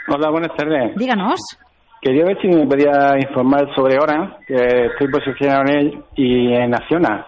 Hola, 0.08 0.30
buenas 0.30 0.54
tardes. 0.56 0.96
Díganos. 0.96 1.40
Quería 2.00 2.24
ver 2.24 2.40
si 2.40 2.48
me 2.48 2.66
podía 2.66 3.16
informar 3.18 3.72
sobre 3.76 3.96
Orange, 3.96 4.34
que 4.46 4.86
estoy 4.86 5.08
posicionado 5.08 5.62
en 5.62 5.68
él, 5.68 6.04
y 6.16 6.52
en 6.52 6.74
Acciona. 6.74 7.26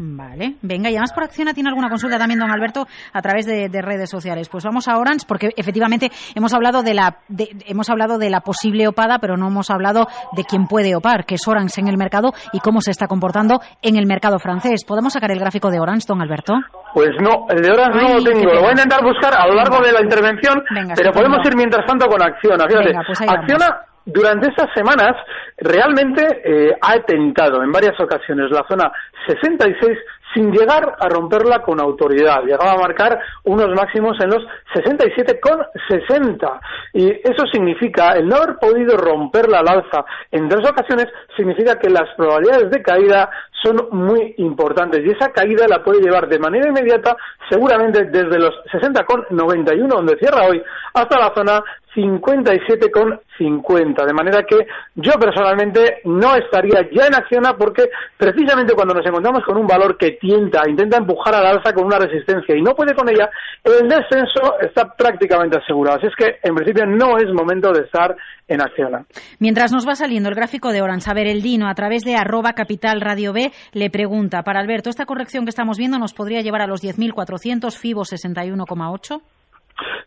Vale, 0.00 0.54
venga, 0.62 0.90
y 0.90 0.94
además 0.94 1.12
por 1.12 1.24
Acciona 1.24 1.52
tiene 1.52 1.70
alguna 1.70 1.88
consulta 1.88 2.18
también, 2.18 2.38
don 2.38 2.50
Alberto, 2.50 2.86
a 3.12 3.20
través 3.20 3.46
de, 3.46 3.68
redes 3.82 4.08
sociales. 4.08 4.48
Pues 4.48 4.64
vamos 4.64 4.86
a 4.86 4.96
Orange, 4.96 5.24
porque 5.26 5.50
efectivamente 5.56 6.10
hemos 6.36 6.54
hablado 6.54 6.82
de 6.82 6.94
la 6.94 7.18
hemos 7.66 7.90
hablado 7.90 8.18
de 8.18 8.30
la 8.30 8.40
posible 8.40 8.86
opada, 8.86 9.18
pero 9.18 9.36
no 9.36 9.48
hemos 9.48 9.70
hablado 9.70 10.06
de 10.36 10.44
quién 10.44 10.66
puede 10.66 10.94
opar, 10.94 11.24
que 11.24 11.34
es 11.34 11.48
Orange 11.48 11.80
en 11.80 11.88
el 11.88 11.96
mercado 11.96 12.32
y 12.52 12.60
cómo 12.60 12.80
se 12.80 12.92
está 12.92 13.08
comportando 13.08 13.60
en 13.82 13.96
el 13.96 14.06
mercado 14.06 14.38
francés. 14.38 14.84
¿Podemos 14.84 15.12
sacar 15.12 15.32
el 15.32 15.40
gráfico 15.40 15.70
de 15.70 15.80
Orange, 15.80 16.06
don 16.06 16.20
Alberto? 16.20 16.54
Pues 16.94 17.10
no, 17.20 17.46
el 17.48 17.60
de 17.60 17.70
Orange 17.70 17.98
no 18.00 18.14
lo 18.18 18.24
tengo. 18.24 18.52
Lo 18.52 18.60
voy 18.60 18.68
a 18.68 18.72
intentar 18.72 19.02
buscar 19.02 19.34
a 19.34 19.46
lo 19.48 19.54
largo 19.54 19.80
de 19.80 19.92
la 19.92 20.02
intervención, 20.02 20.62
pero 20.94 21.12
podemos 21.12 21.38
ir 21.44 21.56
mientras 21.56 21.84
tanto 21.86 22.06
con 22.06 22.22
Acciona. 22.22 22.66
Fíjate, 22.68 22.92
pues 23.06 23.20
Acciona 23.22 23.66
durante 24.10 24.48
estas 24.48 24.72
semanas 24.74 25.14
realmente 25.58 26.40
eh, 26.42 26.74
ha 26.80 26.98
tentado 27.00 27.62
en 27.62 27.70
varias 27.70 27.98
ocasiones 28.00 28.50
la 28.50 28.64
zona 28.66 28.90
66 29.26 29.98
sin 30.34 30.50
llegar 30.50 30.96
a 30.98 31.08
romperla 31.08 31.60
con 31.60 31.80
autoridad. 31.80 32.42
Llegaba 32.42 32.72
a 32.72 32.78
marcar 32.78 33.20
unos 33.44 33.68
máximos 33.74 34.16
en 34.20 34.30
los 34.30 34.42
67,60. 34.74 36.60
Y 36.94 37.08
eso 37.08 37.46
significa, 37.50 38.12
el 38.12 38.28
no 38.28 38.36
haber 38.36 38.56
podido 38.56 38.96
romperla 38.96 39.58
al 39.60 39.68
alza 39.68 40.04
en 40.30 40.48
tres 40.48 40.68
ocasiones, 40.68 41.06
significa 41.36 41.78
que 41.78 41.90
las 41.90 42.08
probabilidades 42.16 42.70
de 42.70 42.82
caída 42.82 43.30
son 43.62 43.88
muy 43.90 44.34
importantes. 44.38 45.04
Y 45.04 45.10
esa 45.10 45.30
caída 45.32 45.66
la 45.68 45.82
puede 45.82 46.00
llevar 46.00 46.28
de 46.28 46.38
manera 46.38 46.68
inmediata, 46.68 47.16
seguramente 47.48 48.04
desde 48.04 48.38
los 48.38 48.54
60,91, 48.72 49.88
donde 49.88 50.16
cierra 50.18 50.46
hoy, 50.46 50.62
hasta 50.94 51.18
la 51.18 51.34
zona 51.34 51.64
57,50. 51.94 54.06
De 54.06 54.12
manera 54.12 54.42
que 54.44 54.66
yo 54.94 55.12
personalmente 55.14 56.02
no 56.04 56.36
estaría 56.36 56.86
ya 56.92 57.06
en 57.06 57.14
Acciona 57.14 57.56
porque 57.56 57.88
precisamente 58.16 58.74
cuando 58.74 58.92
nos 58.94 59.06
encontramos 59.06 59.42
con 59.44 59.56
un 59.56 59.66
valor 59.66 59.96
que 59.96 60.12
tienta, 60.12 60.68
intenta 60.68 60.98
empujar 60.98 61.34
al 61.34 61.46
alza 61.46 61.72
con 61.72 61.86
una 61.86 61.98
resistencia 61.98 62.54
y 62.56 62.62
no 62.62 62.74
puede 62.74 62.94
con 62.94 63.08
ella, 63.08 63.28
el 63.64 63.88
descenso 63.88 64.57
está 64.60 64.94
prácticamente 64.96 65.58
asegurado. 65.58 65.98
Así 65.98 66.06
es 66.06 66.14
que 66.16 66.38
en 66.42 66.54
principio 66.54 66.86
no 66.86 67.18
es 67.18 67.32
momento 67.32 67.72
de 67.72 67.84
estar 67.84 68.16
en 68.46 68.62
Acciona. 68.62 69.04
Mientras 69.38 69.72
nos 69.72 69.86
va 69.86 69.94
saliendo 69.94 70.28
el 70.28 70.34
gráfico 70.34 70.72
de 70.72 70.82
Orange, 70.82 71.10
a 71.10 71.14
el 71.14 71.42
Dino 71.42 71.68
a 71.68 71.74
través 71.74 72.02
de 72.04 72.16
arroba 72.16 72.52
capital 72.52 73.00
radio 73.00 73.32
B 73.32 73.52
le 73.72 73.90
pregunta, 73.90 74.42
para 74.42 74.60
Alberto, 74.60 74.90
¿esta 74.90 75.06
corrección 75.06 75.44
que 75.44 75.50
estamos 75.50 75.78
viendo 75.78 75.98
nos 75.98 76.14
podría 76.14 76.40
llevar 76.40 76.62
a 76.62 76.66
los 76.66 76.82
10.400, 76.82 77.76
FIBO 77.76 78.02
61,8? 78.02 79.20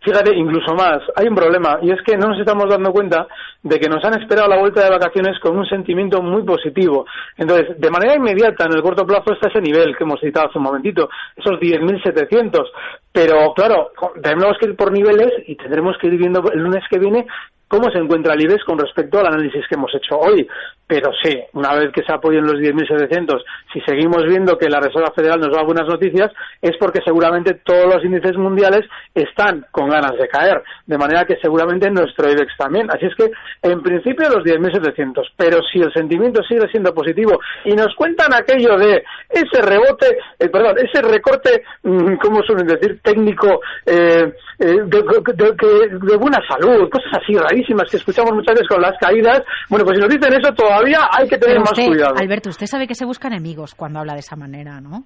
Fíjate, 0.01 0.35
incluso 0.35 0.73
más, 0.73 0.99
hay 1.15 1.27
un 1.27 1.35
problema 1.35 1.79
y 1.81 1.91
es 1.91 2.01
que 2.01 2.17
no 2.17 2.29
nos 2.29 2.39
estamos 2.39 2.67
dando 2.69 2.91
cuenta 2.91 3.27
de 3.63 3.79
que 3.79 3.87
nos 3.87 4.03
han 4.03 4.19
esperado 4.19 4.49
la 4.49 4.59
vuelta 4.59 4.83
de 4.83 4.89
vacaciones 4.89 5.39
con 5.39 5.57
un 5.57 5.65
sentimiento 5.65 6.21
muy 6.21 6.43
positivo. 6.43 7.05
Entonces, 7.37 7.79
de 7.79 7.89
manera 7.91 8.15
inmediata, 8.15 8.65
en 8.65 8.73
el 8.73 8.81
corto 8.81 9.05
plazo 9.05 9.33
está 9.33 9.49
ese 9.49 9.61
nivel 9.61 9.95
que 9.95 10.03
hemos 10.03 10.19
citado 10.19 10.49
hace 10.49 10.57
un 10.57 10.65
momentito, 10.65 11.09
esos 11.35 11.59
10.700. 11.59 12.69
Pero 13.11 13.53
claro, 13.53 13.91
tenemos 14.21 14.57
que 14.59 14.69
ir 14.69 14.75
por 14.75 14.91
niveles 14.91 15.31
y 15.47 15.55
tendremos 15.55 15.97
que 15.99 16.07
ir 16.07 16.17
viendo 16.17 16.43
el 16.51 16.59
lunes 16.59 16.83
que 16.89 16.99
viene 16.99 17.27
cómo 17.71 17.89
se 17.89 17.99
encuentra 17.99 18.33
el 18.33 18.41
IBEX 18.41 18.65
con 18.65 18.77
respecto 18.77 19.19
al 19.19 19.27
análisis 19.27 19.65
que 19.69 19.75
hemos 19.75 19.95
hecho 19.95 20.19
hoy. 20.19 20.45
Pero 20.85 21.09
sí, 21.23 21.41
una 21.53 21.73
vez 21.73 21.89
que 21.93 22.03
se 22.03 22.11
apoyen 22.11 22.45
los 22.45 22.55
10.700, 22.55 23.41
si 23.71 23.79
seguimos 23.79 24.25
viendo 24.25 24.57
que 24.57 24.69
la 24.69 24.81
Reserva 24.81 25.13
Federal 25.15 25.39
nos 25.39 25.55
da 25.55 25.63
buenas 25.63 25.87
noticias, 25.87 26.29
es 26.61 26.75
porque 26.77 26.99
seguramente 27.05 27.53
todos 27.63 27.85
los 27.85 28.03
índices 28.03 28.35
mundiales 28.35 28.81
están 29.15 29.65
con 29.71 29.89
ganas 29.89 30.17
de 30.19 30.27
caer. 30.27 30.61
De 30.85 30.97
manera 30.97 31.23
que 31.23 31.37
seguramente 31.41 31.89
nuestro 31.89 32.29
IBEX 32.29 32.57
también. 32.57 32.91
Así 32.91 33.05
es 33.05 33.15
que, 33.15 33.31
en 33.61 33.81
principio, 33.81 34.27
los 34.27 34.43
10.700. 34.43 35.31
Pero 35.37 35.59
si 35.71 35.79
el 35.79 35.93
sentimiento 35.93 36.43
sigue 36.43 36.67
siendo 36.69 36.93
positivo 36.93 37.39
y 37.63 37.71
nos 37.71 37.95
cuentan 37.95 38.33
aquello 38.33 38.77
de 38.77 39.01
ese 39.29 39.61
rebote, 39.61 40.17
eh, 40.39 40.49
perdón, 40.49 40.75
ese 40.77 41.01
recorte, 41.01 41.63
mm, 41.83 42.15
¿cómo 42.15 42.43
suelen 42.43 42.67
decir? 42.67 42.99
Técnico, 43.01 43.61
eh, 43.85 44.33
eh, 44.59 44.77
de, 44.85 46.17
buena 46.17 46.39
salud, 46.47 46.89
cosas 46.89 47.13
así 47.21 47.33
que 47.65 47.97
escuchamos 47.97 48.33
muchas 48.33 48.55
veces 48.55 48.67
con 48.67 48.81
las 48.81 48.97
caídas. 48.99 49.43
Bueno, 49.69 49.85
pues 49.85 49.97
si 49.97 50.01
nos 50.01 50.09
dicen 50.09 50.33
eso 50.33 50.53
todavía 50.53 51.09
hay 51.11 51.27
que 51.27 51.37
tener 51.37 51.59
más 51.59 51.73
cuidado. 51.73 52.15
Alberto, 52.17 52.49
usted 52.49 52.65
sabe 52.65 52.87
que 52.87 52.95
se 52.95 53.05
busca 53.05 53.27
enemigos 53.27 53.75
cuando 53.75 53.99
habla 53.99 54.13
de 54.13 54.19
esa 54.19 54.35
manera, 54.35 54.81
¿no? 54.81 55.03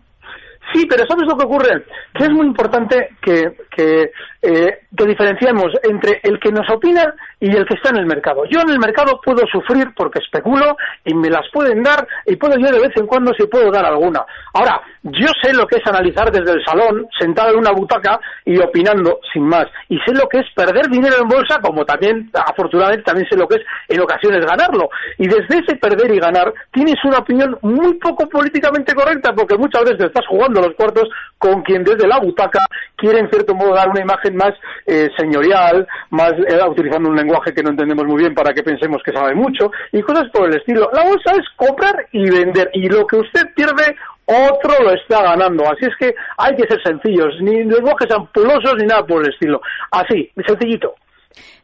Sí, 0.76 0.86
pero 0.90 1.06
¿sabes 1.08 1.26
lo 1.26 1.38
que 1.38 1.46
ocurre? 1.46 1.86
Que 2.14 2.26
es 2.26 2.32
muy 2.32 2.48
importante 2.48 3.16
que, 3.22 3.56
que, 3.72 4.12
eh, 4.42 4.80
que 4.96 5.06
diferenciemos 5.06 5.68
entre 5.84 6.20
el 6.22 6.38
que 6.38 6.52
nos 6.52 6.70
opina 6.70 7.14
y 7.40 7.48
el 7.48 7.66
que 7.66 7.76
está 7.76 7.92
en 7.92 7.98
el 7.98 8.06
mercado. 8.06 8.44
Yo 8.50 8.60
en 8.60 8.72
el 8.72 8.80
mercado 8.80 9.22
puedo 9.24 9.48
sufrir 9.48 9.94
porque 9.96 10.20
especulo 10.20 10.76
y 11.06 11.14
me 11.14 11.30
las 11.30 11.50
pueden 11.54 11.82
dar 11.82 12.06
y 12.26 12.36
puedo 12.36 12.58
yo 12.58 12.72
de 12.72 12.82
vez 12.82 12.92
en 12.98 13.08
cuando 13.08 13.34
si 13.34 13.48
puedo 13.48 13.72
dar 13.72 13.86
alguna. 13.86 14.26
Ahora, 14.54 14.82
yo 15.04 15.28
sé 15.42 15.54
lo 15.54 15.66
que 15.66 15.78
es 15.78 15.88
analizar 15.88 16.30
desde 16.30 16.52
el 16.52 16.66
salón, 16.66 17.08
sentado 17.18 17.52
en 17.52 17.60
una 17.60 17.72
butaca 17.72 18.20
y 18.44 18.58
opinando 18.58 19.20
sin 19.32 19.44
más. 19.44 19.68
Y 19.88 19.98
sé 20.00 20.14
lo 20.14 20.28
que 20.28 20.40
es 20.40 20.46
perder 20.56 20.90
dinero 20.90 21.16
en 21.22 21.28
bolsa, 21.30 21.60
como 21.62 21.86
también, 21.86 22.30
afortunadamente, 22.34 23.04
también 23.04 23.30
sé 23.30 23.38
lo 23.38 23.48
que 23.48 23.58
es 23.58 23.62
en 23.88 24.02
ocasiones 24.02 24.46
ganarlo. 24.46 24.90
Y 25.18 25.28
desde 25.28 25.60
ese 25.60 25.78
perder 25.78 26.14
y 26.14 26.20
ganar 26.20 26.54
tienes 26.72 26.96
una 27.06 27.20
opinión 27.20 27.58
muy 27.62 27.94
poco 27.96 28.28
políticamente 28.28 28.94
correcta 28.94 29.32
porque 29.34 29.58
muchas 29.58 29.84
veces 29.84 30.08
estás 30.08 30.26
jugando 30.28 30.65
los 30.66 30.76
cuartos 30.76 31.10
con 31.38 31.62
quien 31.62 31.84
desde 31.84 32.08
la 32.08 32.20
butaca 32.20 32.60
quiere 32.96 33.20
en 33.20 33.30
cierto 33.30 33.54
modo 33.54 33.76
dar 33.76 33.90
una 33.90 34.02
imagen 34.02 34.36
más 34.36 34.54
eh, 34.86 35.10
señorial, 35.18 35.88
más 36.10 36.34
eh, 36.34 36.60
utilizando 36.70 37.10
un 37.10 37.16
lenguaje 37.16 37.54
que 37.54 37.64
no 37.64 37.72
entendemos 37.72 38.06
muy 38.06 38.22
bien 38.22 38.34
para 38.34 38.54
que 38.54 38.64
pensemos 38.64 39.02
que 39.04 39.12
sabe 39.12 39.36
mucho 39.36 39.72
y 39.92 40.02
cosas 40.02 40.26
por 40.32 40.48
el 40.48 40.58
estilo. 40.58 40.90
La 40.94 41.04
bolsa 41.04 41.32
es 41.32 41.46
comprar 41.56 42.08
y 42.12 42.30
vender 42.30 42.70
y 42.74 42.88
lo 42.90 43.06
que 43.06 43.18
usted 43.18 43.54
pierde 43.56 43.96
otro 44.26 44.84
lo 44.84 44.94
está 44.94 45.22
ganando. 45.22 45.64
Así 45.66 45.86
es 45.86 45.96
que 46.00 46.16
hay 46.38 46.56
que 46.56 46.68
ser 46.68 46.82
sencillos, 46.84 47.36
ni 47.42 47.64
lenguajes 47.64 48.10
ampulosos 48.12 48.74
ni 48.80 48.86
nada 48.86 49.06
por 49.06 49.24
el 49.24 49.32
estilo. 49.32 49.62
Así, 49.92 50.32
sencillito. 50.46 50.96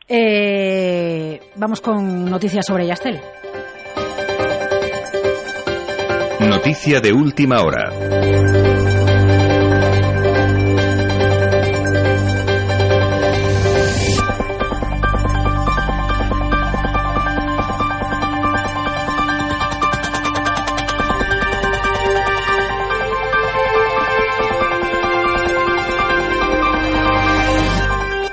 Eh, 0.08 1.40
vamos 1.56 1.82
con 1.82 2.30
noticias 2.30 2.66
sobre 2.66 2.86
Yastel. 2.86 3.20
Noticia 6.42 7.00
de 7.00 7.14
última 7.14 7.62
hora. 7.62 8.61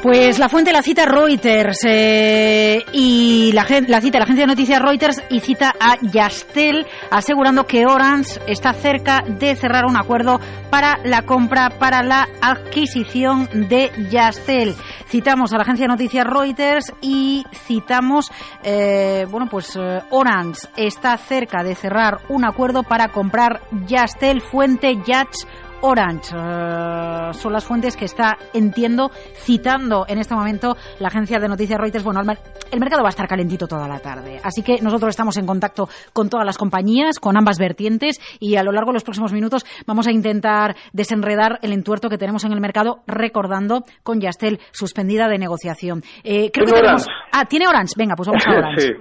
Pues 0.08 0.38
la 0.38 0.48
fuente 0.48 0.72
la 0.72 0.80
cita 0.80 1.04
Reuters 1.04 1.80
eh, 1.84 2.82
y 2.94 3.52
la, 3.52 3.66
cita 3.66 4.18
la 4.18 4.24
agencia 4.24 4.44
de 4.44 4.46
noticias 4.46 4.80
Reuters 4.80 5.22
y 5.28 5.40
cita 5.40 5.74
a 5.78 5.98
Yastel 6.00 6.86
asegurando 7.10 7.66
que 7.66 7.84
Orange 7.84 8.40
está 8.46 8.72
cerca 8.72 9.22
de 9.28 9.54
cerrar 9.54 9.84
un 9.84 9.98
acuerdo 9.98 10.40
para 10.70 10.98
la 11.04 11.26
compra, 11.26 11.68
para 11.78 12.02
la 12.02 12.26
adquisición 12.40 13.50
de 13.68 13.90
Yastel. 14.10 14.74
Citamos 15.08 15.52
a 15.52 15.56
la 15.58 15.64
agencia 15.64 15.84
de 15.84 15.88
noticias 15.88 16.26
Reuters 16.26 16.90
y 17.02 17.44
citamos, 17.66 18.32
eh, 18.62 19.26
bueno, 19.28 19.46
pues 19.50 19.76
eh, 19.76 20.00
Orange 20.08 20.68
está 20.78 21.18
cerca 21.18 21.62
de 21.62 21.74
cerrar 21.74 22.20
un 22.30 22.46
acuerdo 22.46 22.82
para 22.82 23.08
comprar 23.08 23.60
Yastel, 23.86 24.40
fuente 24.40 24.96
Yats 25.04 25.46
Orange. 25.80 26.34
Eh, 26.36 27.32
son 27.32 27.52
las 27.52 27.64
fuentes 27.64 27.96
que 27.96 28.04
está, 28.04 28.36
entiendo, 28.52 29.10
citando 29.34 30.04
en 30.08 30.18
este 30.18 30.34
momento 30.34 30.76
la 30.98 31.08
agencia 31.08 31.38
de 31.38 31.48
noticias 31.48 31.78
Reuters. 31.80 32.04
Bueno, 32.04 32.20
el 32.20 32.80
mercado 32.80 33.02
va 33.02 33.08
a 33.08 33.10
estar 33.10 33.28
calentito 33.28 33.66
toda 33.66 33.86
la 33.88 34.00
tarde. 34.00 34.40
Así 34.42 34.62
que 34.62 34.80
nosotros 34.82 35.10
estamos 35.10 35.36
en 35.36 35.46
contacto 35.46 35.88
con 36.12 36.28
todas 36.28 36.44
las 36.44 36.58
compañías, 36.58 37.18
con 37.18 37.36
ambas 37.36 37.58
vertientes, 37.58 38.20
y 38.40 38.56
a 38.56 38.62
lo 38.62 38.72
largo 38.72 38.90
de 38.90 38.94
los 38.94 39.04
próximos 39.04 39.32
minutos 39.32 39.64
vamos 39.86 40.06
a 40.06 40.12
intentar 40.12 40.76
desenredar 40.92 41.58
el 41.62 41.72
entuerto 41.72 42.08
que 42.08 42.18
tenemos 42.18 42.44
en 42.44 42.52
el 42.52 42.60
mercado, 42.60 43.00
recordando 43.06 43.84
con 44.02 44.20
Yastel 44.20 44.58
suspendida 44.72 45.28
de 45.28 45.38
negociación. 45.38 46.02
Eh, 46.24 46.50
creo 46.52 46.66
que 46.66 46.72
tenemos... 46.72 47.06
Ah, 47.32 47.44
¿tiene 47.44 47.68
Orange? 47.68 47.94
Venga, 47.96 48.14
pues 48.16 48.28
vamos 48.28 48.44
a 48.46 48.50
Orange. 48.58 48.80
sí. 48.80 48.92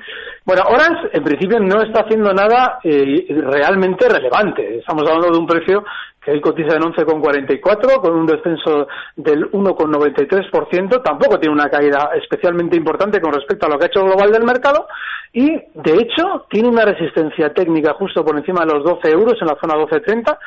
Bueno, 0.46 0.64
Orange 0.70 1.10
en 1.12 1.24
principio 1.26 1.60
no 1.60 1.82
está 1.82 2.04
haciendo 2.04 2.32
nada 2.34 2.80
eh, 2.82 3.26
realmente 3.30 4.08
relevante. 4.08 4.78
Estamos 4.80 5.04
hablando 5.06 5.32
de 5.32 5.40
un 5.40 5.46
precio 5.46 5.84
que 6.28 6.34
hoy 6.34 6.42
cotiza 6.42 6.76
en 6.76 6.82
11,44 6.82 8.02
con 8.02 8.14
un 8.14 8.26
descenso 8.26 8.86
del 9.16 9.50
1,93%, 9.50 11.02
tampoco 11.02 11.40
tiene 11.40 11.56
una 11.56 11.70
caída 11.70 12.10
especialmente 12.22 12.76
importante 12.76 13.22
con 13.22 13.32
respecto 13.32 13.66
a 13.66 13.70
lo 13.70 13.78
que 13.80 13.86
ha 13.86 13.88
hecho 13.88 14.02
el 14.02 14.08
global 14.08 14.34
del 14.34 14.44
mercado 14.44 14.88
y, 15.32 15.52
de 15.52 15.94
hecho, 15.94 16.46
tiene 16.50 16.68
una 16.68 16.84
resistencia 16.84 17.54
técnica 17.54 17.94
justo 17.94 18.26
por 18.26 18.38
encima 18.38 18.66
de 18.66 18.74
los 18.74 18.84
12 18.84 19.10
euros 19.10 19.36
en 19.40 19.48
la 19.48 19.56
zona 19.56 19.76
12,30 19.76 20.38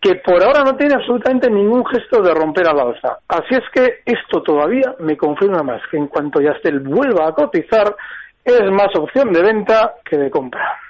que 0.00 0.14
por 0.14 0.42
ahora 0.42 0.64
no 0.64 0.76
tiene 0.76 0.94
absolutamente 0.94 1.50
ningún 1.50 1.84
gesto 1.84 2.22
de 2.22 2.32
romper 2.32 2.66
a 2.66 2.72
la 2.72 2.84
alza. 2.84 3.18
Así 3.28 3.54
es 3.54 3.64
que 3.74 4.00
esto 4.06 4.42
todavía 4.42 4.94
me 5.00 5.18
confirma 5.18 5.62
más 5.62 5.82
que 5.90 5.98
en 5.98 6.06
cuanto 6.06 6.40
Yastel 6.40 6.80
vuelva 6.80 7.28
a 7.28 7.32
cotizar, 7.32 7.94
es 8.42 8.70
más 8.70 8.88
opción 8.96 9.30
de 9.34 9.42
venta 9.42 9.92
que 10.08 10.16
de 10.16 10.30
compra. 10.30 10.80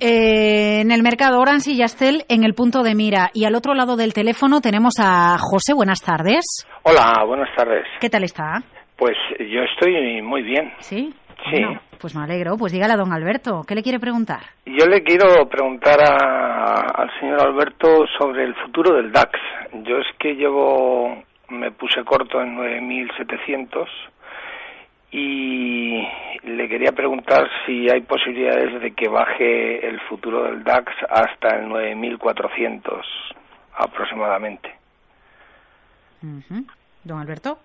Eh, 0.00 0.80
en 0.80 0.90
el 0.92 1.02
mercado 1.02 1.38
Orange 1.38 1.72
y 1.72 1.76
Yastel 1.76 2.24
en 2.30 2.42
el 2.42 2.54
punto 2.54 2.82
de 2.82 2.94
mira. 2.94 3.30
Y 3.34 3.44
al 3.44 3.54
otro 3.54 3.74
lado 3.74 3.96
del 3.96 4.14
teléfono 4.14 4.62
tenemos 4.62 4.94
a 4.98 5.36
José. 5.38 5.74
Buenas 5.74 6.00
tardes. 6.00 6.66
Hola, 6.84 7.22
buenas 7.26 7.54
tardes. 7.54 7.84
¿Qué 8.00 8.08
tal 8.08 8.24
está? 8.24 8.62
Pues 8.96 9.16
yo 9.38 9.60
estoy 9.60 10.22
muy 10.22 10.42
bien. 10.42 10.72
¿Sí? 10.78 11.12
Sí. 11.50 11.62
pues 11.98 12.14
me 12.16 12.22
alegro. 12.24 12.56
Pues 12.56 12.72
dígale 12.72 12.94
a 12.94 12.96
don 12.96 13.12
Alberto, 13.12 13.62
¿qué 13.66 13.74
le 13.74 13.82
quiere 13.82 13.98
preguntar? 13.98 14.40
Yo 14.64 14.86
le 14.86 15.02
quiero 15.02 15.46
preguntar 15.48 15.98
al 16.00 17.10
señor 17.20 17.42
Alberto 17.46 18.06
sobre 18.18 18.44
el 18.44 18.54
futuro 18.54 18.96
del 18.96 19.12
DAX. 19.12 19.38
Yo 19.84 19.98
es 19.98 20.06
que 20.18 20.34
llevo, 20.34 21.22
me 21.50 21.72
puse 21.72 22.04
corto 22.04 22.40
en 22.40 22.56
9.700 22.56 23.86
y 25.10 26.06
le 26.44 26.68
quería 26.68 26.92
preguntar 26.92 27.48
si 27.66 27.90
hay 27.90 28.02
posibilidades 28.02 28.80
de 28.80 28.92
que 28.92 29.08
baje 29.08 29.84
el 29.86 30.00
futuro 30.02 30.44
del 30.44 30.62
DAX 30.62 30.92
hasta 31.08 31.58
el 31.58 31.66
9.400 31.66 33.02
aproximadamente. 33.76 34.72
Don 37.02 37.18
Alberto. 37.18 37.58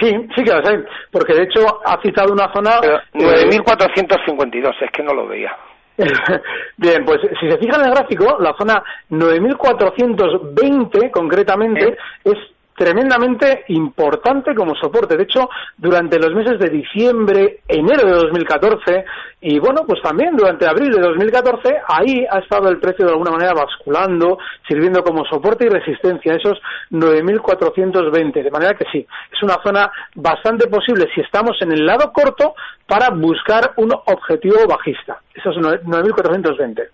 Sí, 0.00 0.10
sí 0.36 0.44
que 0.44 0.52
lo 0.52 0.64
sé, 0.64 0.84
porque 1.10 1.34
de 1.34 1.42
hecho 1.44 1.80
ha 1.84 2.00
citado 2.00 2.32
una 2.32 2.52
zona... 2.52 2.80
9.452, 3.12 4.72
es 4.80 4.90
que 4.92 5.02
no 5.02 5.12
lo 5.12 5.26
veía. 5.26 5.52
Bien, 6.76 7.04
pues 7.04 7.18
si 7.40 7.50
se 7.50 7.58
fija 7.58 7.76
en 7.76 7.86
el 7.86 7.90
gráfico, 7.90 8.38
la 8.40 8.54
zona 8.56 8.80
9.420 9.10 11.10
concretamente 11.10 11.98
es 12.24 12.38
tremendamente 12.80 13.64
importante 13.68 14.54
como 14.54 14.74
soporte. 14.74 15.14
De 15.14 15.24
hecho, 15.24 15.50
durante 15.76 16.18
los 16.18 16.34
meses 16.34 16.58
de 16.58 16.70
diciembre, 16.70 17.60
enero 17.68 18.06
de 18.06 18.14
2014 18.14 19.04
y 19.42 19.58
bueno, 19.58 19.82
pues 19.86 20.00
también 20.00 20.34
durante 20.34 20.66
abril 20.66 20.90
de 20.90 21.02
2014, 21.02 21.76
ahí 21.86 22.24
ha 22.30 22.38
estado 22.38 22.70
el 22.70 22.80
precio 22.80 23.04
de 23.04 23.12
alguna 23.12 23.32
manera 23.32 23.52
basculando, 23.52 24.38
sirviendo 24.66 25.04
como 25.04 25.26
soporte 25.26 25.66
y 25.66 25.68
resistencia 25.68 26.32
a 26.32 26.36
esos 26.36 26.58
9.420. 26.90 28.44
De 28.44 28.50
manera 28.50 28.72
que 28.72 28.86
sí, 28.90 29.06
es 29.30 29.42
una 29.42 29.58
zona 29.62 29.92
bastante 30.14 30.66
posible 30.66 31.06
si 31.14 31.20
estamos 31.20 31.58
en 31.60 31.72
el 31.72 31.84
lado 31.84 32.10
corto 32.14 32.54
para 32.86 33.10
buscar 33.10 33.74
un 33.76 33.92
objetivo 33.92 34.66
bajista. 34.66 35.20
Esos 35.34 35.54
9.420. 35.56 36.88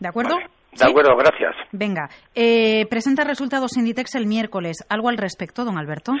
¿De 0.00 0.08
acuerdo? 0.08 0.38
De 0.72 0.84
acuerdo, 0.84 1.16
gracias. 1.16 1.54
Venga, 1.72 2.08
eh, 2.34 2.86
presenta 2.88 3.24
resultados 3.24 3.76
Inditex 3.76 4.14
el 4.14 4.26
miércoles. 4.26 4.86
¿Algo 4.88 5.08
al 5.08 5.16
respecto, 5.16 5.64
don 5.64 5.78
Alberto? 5.78 6.12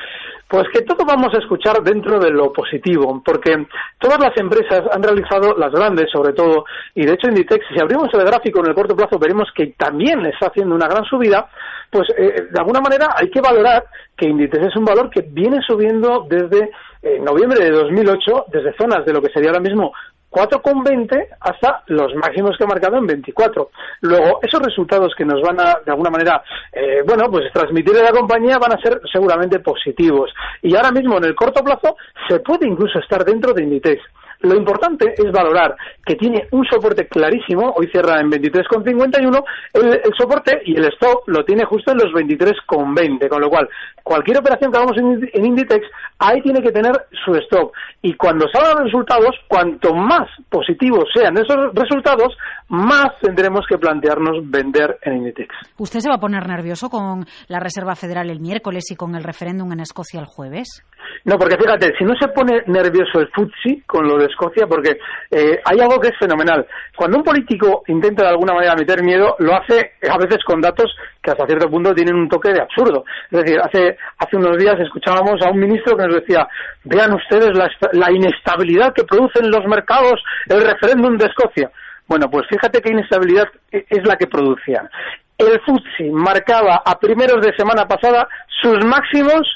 Pues 0.48 0.64
que 0.72 0.82
todo 0.82 1.04
vamos 1.04 1.28
a 1.34 1.38
escuchar 1.38 1.82
dentro 1.82 2.18
de 2.18 2.30
lo 2.30 2.50
positivo, 2.52 3.22
porque 3.22 3.66
todas 3.98 4.18
las 4.18 4.34
empresas 4.38 4.82
han 4.90 5.02
realizado, 5.02 5.54
las 5.56 5.70
grandes 5.70 6.10
sobre 6.10 6.32
todo, 6.32 6.64
y 6.94 7.04
de 7.04 7.12
hecho 7.12 7.28
Inditex, 7.28 7.66
si 7.72 7.80
abrimos 7.80 8.08
el 8.14 8.24
gráfico 8.24 8.60
en 8.60 8.70
el 8.70 8.74
corto 8.74 8.96
plazo, 8.96 9.18
veremos 9.18 9.48
que 9.54 9.74
también 9.76 10.24
está 10.24 10.46
haciendo 10.46 10.74
una 10.74 10.88
gran 10.88 11.04
subida, 11.04 11.50
pues 11.90 12.08
eh, 12.16 12.48
de 12.50 12.58
alguna 12.58 12.80
manera 12.80 13.08
hay 13.14 13.30
que 13.30 13.42
valorar 13.42 13.84
que 14.16 14.28
Inditex 14.28 14.68
es 14.68 14.76
un 14.76 14.86
valor 14.86 15.10
que 15.10 15.20
viene 15.20 15.58
subiendo 15.66 16.26
desde 16.28 16.70
eh, 17.02 17.18
noviembre 17.20 17.62
de 17.62 17.70
2008, 17.70 18.46
desde 18.50 18.74
zonas 18.76 19.04
de 19.04 19.12
lo 19.12 19.20
que 19.20 19.30
sería 19.30 19.50
ahora 19.50 19.62
mismo 19.62 19.92
4,20 20.30 21.26
hasta 21.40 21.82
los 21.86 22.14
máximos 22.14 22.56
que 22.56 22.64
ha 22.64 22.66
marcado 22.66 22.98
en 22.98 23.06
24. 23.06 23.70
Luego, 24.02 24.40
esos 24.42 24.60
resultados 24.60 25.14
que 25.16 25.24
nos 25.24 25.40
van 25.40 25.58
a, 25.60 25.78
de 25.84 25.90
alguna 25.90 26.10
manera, 26.10 26.42
eh, 26.72 27.02
bueno, 27.06 27.30
pues 27.30 27.50
transmitir 27.52 27.96
a 27.96 28.02
la 28.02 28.12
compañía 28.12 28.58
van 28.58 28.72
a 28.72 28.80
ser 28.80 29.00
seguramente 29.10 29.60
positivos. 29.60 30.30
Y 30.62 30.76
ahora 30.76 30.92
mismo, 30.92 31.16
en 31.16 31.24
el 31.24 31.34
corto 31.34 31.62
plazo, 31.64 31.96
se 32.28 32.40
puede 32.40 32.66
incluso 32.66 32.98
estar 32.98 33.24
dentro 33.24 33.52
de 33.52 33.62
Inditex. 33.62 34.02
Lo 34.40 34.54
importante 34.54 35.14
es 35.16 35.32
valorar 35.32 35.76
que 36.04 36.14
tiene 36.14 36.46
un 36.52 36.64
soporte 36.66 37.06
clarísimo, 37.08 37.74
hoy 37.76 37.88
cierra 37.88 38.20
en 38.20 38.30
23,51, 38.30 39.44
el, 39.74 39.86
el 39.88 40.12
soporte 40.16 40.62
y 40.64 40.76
el 40.76 40.84
stop 40.92 41.26
lo 41.26 41.44
tiene 41.44 41.64
justo 41.64 41.92
en 41.92 41.98
los 41.98 42.12
23,20, 42.12 43.28
con 43.28 43.40
lo 43.40 43.50
cual 43.50 43.68
cualquier 44.08 44.38
operación 44.38 44.72
que 44.72 44.78
hagamos 44.78 44.96
en, 44.96 45.44
Inditex, 45.44 45.86
ahí 46.18 46.40
tiene 46.40 46.62
que 46.62 46.72
tener 46.72 46.92
su 47.24 47.34
stop. 47.34 47.72
Y 48.00 48.14
cuando 48.14 48.46
salgan 48.50 48.76
los 48.76 48.84
resultados, 48.84 49.36
cuanto 49.46 49.94
más 49.94 50.28
positivos 50.48 51.04
sean 51.14 51.36
esos 51.36 51.74
resultados, 51.74 52.34
más 52.68 53.08
tendremos 53.20 53.66
que 53.68 53.76
plantearnos 53.76 54.48
vender 54.50 54.98
en 55.02 55.18
Inditex. 55.18 55.54
¿Usted 55.76 56.00
se 56.00 56.08
va 56.08 56.16
a 56.16 56.20
poner 56.20 56.48
nervioso 56.48 56.88
con 56.88 57.26
la 57.48 57.60
Reserva 57.60 57.94
Federal 57.96 58.30
el 58.30 58.40
miércoles 58.40 58.90
y 58.90 58.96
con 58.96 59.14
el 59.14 59.24
referéndum 59.24 59.72
en 59.72 59.80
Escocia 59.80 60.20
el 60.20 60.26
jueves? 60.26 60.82
No, 61.24 61.38
porque 61.38 61.56
fíjate, 61.56 61.94
si 61.98 62.04
no 62.04 62.14
se 62.18 62.28
pone 62.28 62.62
nervioso 62.66 63.20
el 63.20 63.28
FTSE 63.28 63.82
con 63.86 64.06
lo 64.06 64.18
de 64.18 64.26
Escocia, 64.26 64.66
porque 64.66 64.98
eh, 65.30 65.60
hay 65.64 65.80
algo 65.80 66.00
que 66.00 66.08
es 66.08 66.18
fenomenal. 66.18 66.66
Cuando 66.96 67.18
un 67.18 67.24
político 67.24 67.82
intenta 67.88 68.24
de 68.24 68.30
alguna 68.30 68.54
manera 68.54 68.74
meter 68.74 69.02
miedo, 69.02 69.36
lo 69.38 69.54
hace 69.54 69.92
a 70.08 70.18
veces 70.18 70.38
con 70.44 70.60
datos 70.60 70.94
que 71.22 71.30
hasta 71.30 71.46
cierto 71.46 71.68
punto 71.68 71.94
tienen 71.94 72.14
un 72.14 72.28
toque 72.28 72.52
de 72.52 72.62
absurdo. 72.62 73.04
Es 73.30 73.42
decir, 73.42 73.60
hace, 73.60 73.96
hace 74.18 74.36
unos 74.36 74.56
días 74.56 74.78
escuchábamos 74.80 75.40
a 75.44 75.50
un 75.50 75.60
ministro 75.60 75.96
que 75.96 76.06
nos 76.06 76.14
decía, 76.14 76.46
vean 76.84 77.12
ustedes 77.14 77.56
la, 77.56 77.70
la 77.92 78.12
inestabilidad 78.12 78.92
que 78.94 79.04
producen 79.04 79.50
los 79.50 79.64
mercados 79.66 80.22
el 80.48 80.62
referéndum 80.62 81.16
de 81.16 81.26
Escocia. 81.26 81.70
Bueno, 82.06 82.30
pues 82.30 82.46
fíjate 82.48 82.80
qué 82.80 82.92
inestabilidad 82.92 83.48
es 83.70 84.06
la 84.06 84.16
que 84.16 84.26
producían. 84.26 84.88
El 85.36 85.60
FTSE 85.60 86.10
marcaba 86.10 86.82
a 86.84 86.98
primeros 86.98 87.44
de 87.44 87.54
semana 87.56 87.86
pasada 87.86 88.26
sus 88.60 88.84
máximos 88.84 89.46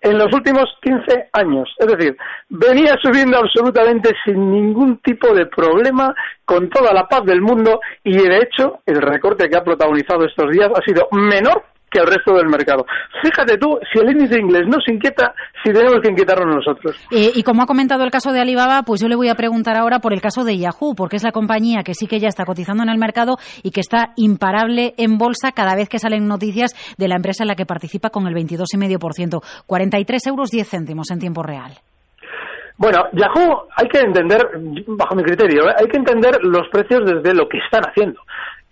en 0.00 0.18
los 0.18 0.32
últimos 0.32 0.64
15 0.82 1.28
años. 1.32 1.68
Es 1.78 1.86
decir, 1.86 2.16
venía 2.48 2.96
subiendo 3.02 3.38
absolutamente 3.38 4.10
sin 4.24 4.50
ningún 4.50 4.98
tipo 4.98 5.34
de 5.34 5.46
problema, 5.46 6.14
con 6.44 6.68
toda 6.70 6.92
la 6.92 7.06
paz 7.06 7.24
del 7.24 7.40
mundo, 7.40 7.80
y 8.02 8.16
de 8.16 8.38
hecho, 8.38 8.80
el 8.86 9.00
recorte 9.00 9.48
que 9.48 9.56
ha 9.56 9.64
protagonizado 9.64 10.24
estos 10.24 10.50
días 10.50 10.70
ha 10.74 10.82
sido 10.82 11.08
menor 11.12 11.64
que 11.90 11.98
el 11.98 12.06
resto 12.06 12.34
del 12.34 12.46
mercado. 12.46 12.86
Fíjate 13.22 13.58
tú, 13.58 13.78
si 13.92 13.98
el 13.98 14.12
índice 14.12 14.38
inglés 14.38 14.66
nos 14.66 14.86
inquieta, 14.88 15.34
si 15.64 15.72
tenemos 15.72 16.00
que 16.00 16.10
inquietarnos 16.10 16.56
nosotros. 16.56 16.96
Eh, 17.10 17.32
y 17.34 17.42
como 17.42 17.62
ha 17.62 17.66
comentado 17.66 18.04
el 18.04 18.10
caso 18.10 18.32
de 18.32 18.40
Alibaba, 18.40 18.82
pues 18.82 19.00
yo 19.00 19.08
le 19.08 19.16
voy 19.16 19.28
a 19.28 19.34
preguntar 19.34 19.76
ahora 19.76 19.98
por 19.98 20.12
el 20.12 20.20
caso 20.20 20.44
de 20.44 20.56
Yahoo, 20.56 20.94
porque 20.94 21.16
es 21.16 21.24
la 21.24 21.32
compañía 21.32 21.82
que 21.82 21.94
sí 21.94 22.06
que 22.06 22.20
ya 22.20 22.28
está 22.28 22.44
cotizando 22.44 22.82
en 22.82 22.88
el 22.88 22.98
mercado 22.98 23.36
y 23.62 23.72
que 23.72 23.80
está 23.80 24.12
imparable 24.16 24.94
en 24.96 25.18
bolsa 25.18 25.52
cada 25.52 25.74
vez 25.74 25.88
que 25.88 25.98
salen 25.98 26.28
noticias 26.28 26.74
de 26.96 27.08
la 27.08 27.16
empresa 27.16 27.44
en 27.44 27.48
la 27.48 27.56
que 27.56 27.66
participa 27.66 28.10
con 28.10 28.26
el 28.26 28.34
22,5%. 28.34 29.42
43 29.66 30.26
euros 30.28 30.50
10 30.50 30.68
céntimos 30.68 31.10
en 31.10 31.18
tiempo 31.18 31.42
real. 31.42 31.72
Bueno, 32.76 33.04
Yahoo 33.12 33.64
hay 33.76 33.88
que 33.88 33.98
entender, 33.98 34.40
bajo 34.86 35.14
mi 35.14 35.22
criterio, 35.22 35.68
¿eh? 35.68 35.74
hay 35.78 35.86
que 35.86 35.98
entender 35.98 36.38
los 36.42 36.66
precios 36.68 37.02
desde 37.04 37.34
lo 37.34 37.46
que 37.46 37.58
están 37.58 37.82
haciendo 37.82 38.22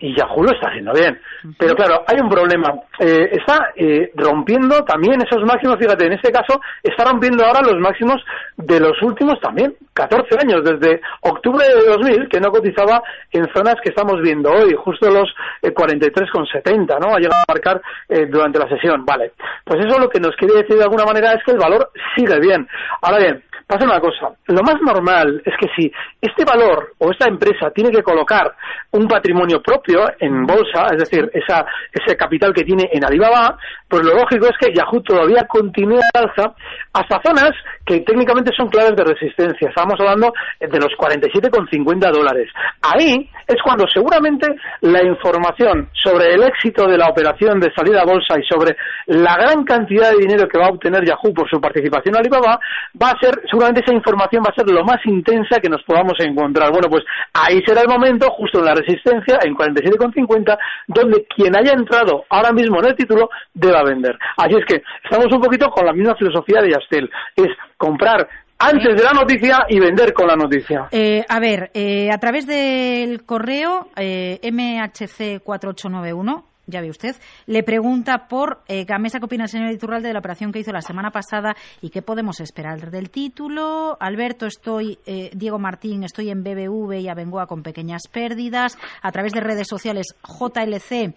y 0.00 0.14
Yahoo 0.16 0.44
lo 0.44 0.52
está 0.52 0.68
haciendo 0.68 0.92
bien. 0.92 1.18
Pero 1.58 1.74
claro, 1.74 2.04
hay 2.06 2.20
un 2.20 2.28
problema. 2.28 2.72
Eh, 2.98 3.30
está 3.32 3.70
eh, 3.74 4.12
rompiendo 4.14 4.84
también 4.84 5.20
esos 5.20 5.42
máximos, 5.44 5.76
fíjate, 5.78 6.06
en 6.06 6.12
este 6.12 6.30
caso 6.30 6.60
está 6.82 7.04
rompiendo 7.04 7.44
ahora 7.44 7.62
los 7.62 7.78
máximos 7.80 8.22
de 8.56 8.80
los 8.80 9.00
últimos 9.02 9.40
también, 9.40 9.74
14 9.94 10.36
años, 10.40 10.62
desde 10.64 11.00
octubre 11.22 11.64
de 11.66 11.90
2000, 11.90 12.28
que 12.28 12.40
no 12.40 12.50
cotizaba 12.50 13.02
en 13.32 13.46
zonas 13.54 13.76
que 13.82 13.90
estamos 13.90 14.20
viendo 14.22 14.50
hoy, 14.50 14.74
justo 14.76 15.10
los 15.10 15.34
eh, 15.62 15.74
43,70, 15.74 16.98
¿no? 17.00 17.14
Ha 17.14 17.18
llegado 17.18 17.42
a 17.42 17.52
marcar 17.52 17.82
eh, 18.08 18.26
durante 18.26 18.58
la 18.58 18.68
sesión. 18.68 19.04
Vale, 19.04 19.32
pues 19.64 19.84
eso 19.84 19.98
lo 19.98 20.08
que 20.08 20.20
nos 20.20 20.36
quiere 20.36 20.62
decir 20.62 20.76
de 20.76 20.84
alguna 20.84 21.04
manera 21.04 21.32
es 21.32 21.42
que 21.44 21.52
el 21.52 21.58
valor 21.58 21.90
sigue 22.16 22.38
bien. 22.38 22.68
Ahora 23.02 23.18
bien, 23.18 23.42
pasa 23.68 23.84
una 23.84 24.00
cosa, 24.00 24.34
lo 24.46 24.62
más 24.62 24.76
normal 24.80 25.42
es 25.44 25.54
que 25.60 25.68
si 25.76 25.92
este 26.22 26.44
valor 26.44 26.94
o 26.98 27.10
esta 27.10 27.28
empresa 27.28 27.70
tiene 27.70 27.90
que 27.90 28.02
colocar 28.02 28.54
un 28.92 29.06
patrimonio 29.06 29.60
propio 29.60 30.04
en 30.18 30.46
bolsa, 30.46 30.86
es 30.92 31.00
decir, 31.00 31.30
esa, 31.34 31.66
ese 31.92 32.16
capital 32.16 32.54
que 32.54 32.64
tiene 32.64 32.88
en 32.90 33.04
Alibaba, 33.04 33.58
pues 33.86 34.02
lo 34.04 34.14
lógico 34.14 34.46
es 34.46 34.56
que 34.58 34.72
Yahoo 34.74 35.02
todavía 35.02 35.46
continúe 35.46 36.00
alza 36.14 36.54
hasta 36.94 37.20
zonas 37.22 37.52
que 37.84 38.00
técnicamente 38.00 38.52
son 38.56 38.68
claves 38.68 38.96
de 38.96 39.04
resistencia. 39.04 39.68
Estamos 39.68 39.94
hablando 39.98 40.32
de 40.60 40.78
los 40.78 40.92
47,50 40.98 42.10
dólares. 42.10 42.50
Ahí 42.82 43.28
es 43.46 43.56
cuando 43.62 43.86
seguramente 43.86 44.46
la 44.80 45.04
información 45.04 45.88
sobre 45.92 46.34
el 46.34 46.42
éxito 46.42 46.86
de 46.86 46.98
la 46.98 47.08
operación 47.08 47.60
de 47.60 47.72
salida 47.74 48.02
a 48.02 48.06
bolsa 48.06 48.38
y 48.38 48.42
sobre 48.44 48.76
la 49.06 49.36
gran 49.36 49.64
cantidad 49.64 50.10
de 50.10 50.18
dinero 50.18 50.48
que 50.48 50.58
va 50.58 50.66
a 50.66 50.70
obtener 50.70 51.04
Yahoo 51.04 51.34
por 51.34 51.48
su 51.48 51.60
participación 51.60 52.14
en 52.14 52.20
Alibaba 52.20 52.58
va 53.00 53.10
a 53.10 53.18
ser 53.20 53.40
seguramente 53.58 53.82
esa 53.84 53.92
información 53.92 54.44
va 54.46 54.50
a 54.50 54.54
ser 54.54 54.70
lo 54.70 54.84
más 54.84 55.04
intensa 55.04 55.58
que 55.60 55.68
nos 55.68 55.82
podamos 55.82 56.12
encontrar. 56.20 56.70
Bueno, 56.70 56.88
pues 56.88 57.02
ahí 57.32 57.60
será 57.66 57.80
el 57.80 57.88
momento, 57.88 58.30
justo 58.30 58.60
en 58.60 58.66
la 58.66 58.74
resistencia, 58.74 59.40
en 59.42 59.52
47,50, 59.54 60.56
donde 60.86 61.26
quien 61.34 61.56
haya 61.56 61.72
entrado 61.72 62.24
ahora 62.30 62.52
mismo 62.52 62.78
en 62.78 62.86
el 62.86 62.94
título 62.94 63.28
deba 63.52 63.82
vender. 63.82 64.16
Así 64.36 64.54
es 64.54 64.64
que 64.64 64.84
estamos 65.02 65.26
un 65.32 65.40
poquito 65.40 65.70
con 65.70 65.86
la 65.86 65.92
misma 65.92 66.14
filosofía 66.14 66.62
de 66.62 66.70
Yastel, 66.70 67.10
es 67.34 67.48
comprar 67.76 68.28
antes 68.60 68.96
de 68.96 69.02
la 69.02 69.12
noticia 69.12 69.66
y 69.68 69.80
vender 69.80 70.12
con 70.12 70.28
la 70.28 70.36
noticia. 70.36 70.86
Eh, 70.92 71.24
a 71.28 71.40
ver, 71.40 71.72
eh, 71.74 72.12
a 72.12 72.18
través 72.18 72.46
del 72.46 73.24
correo 73.24 73.88
eh, 73.96 74.38
MHC4891 74.42 76.44
ya 76.68 76.80
ve 76.80 76.90
usted, 76.90 77.16
le 77.46 77.62
pregunta 77.62 78.28
por 78.28 78.62
eh, 78.68 78.84
Gamesa 78.84 79.18
qué 79.18 79.24
opina 79.24 79.44
el 79.44 79.50
señor 79.50 79.72
Iturralde 79.72 80.08
de 80.08 80.12
la 80.12 80.20
operación 80.20 80.52
que 80.52 80.60
hizo 80.60 80.72
la 80.72 80.82
semana 80.82 81.10
pasada 81.10 81.56
y 81.80 81.90
qué 81.90 82.02
podemos 82.02 82.40
esperar 82.40 82.90
del 82.90 83.10
título. 83.10 83.96
Alberto, 83.98 84.46
estoy, 84.46 84.98
eh, 85.06 85.30
Diego 85.34 85.58
Martín, 85.58 86.04
estoy 86.04 86.30
en 86.30 86.44
BBV 86.44 87.00
y 87.00 87.08
Abengoa 87.08 87.46
con 87.46 87.62
pequeñas 87.62 88.02
pérdidas. 88.12 88.78
A 89.02 89.10
través 89.10 89.32
de 89.32 89.40
redes 89.40 89.66
sociales, 89.66 90.06
JLC 90.22 91.14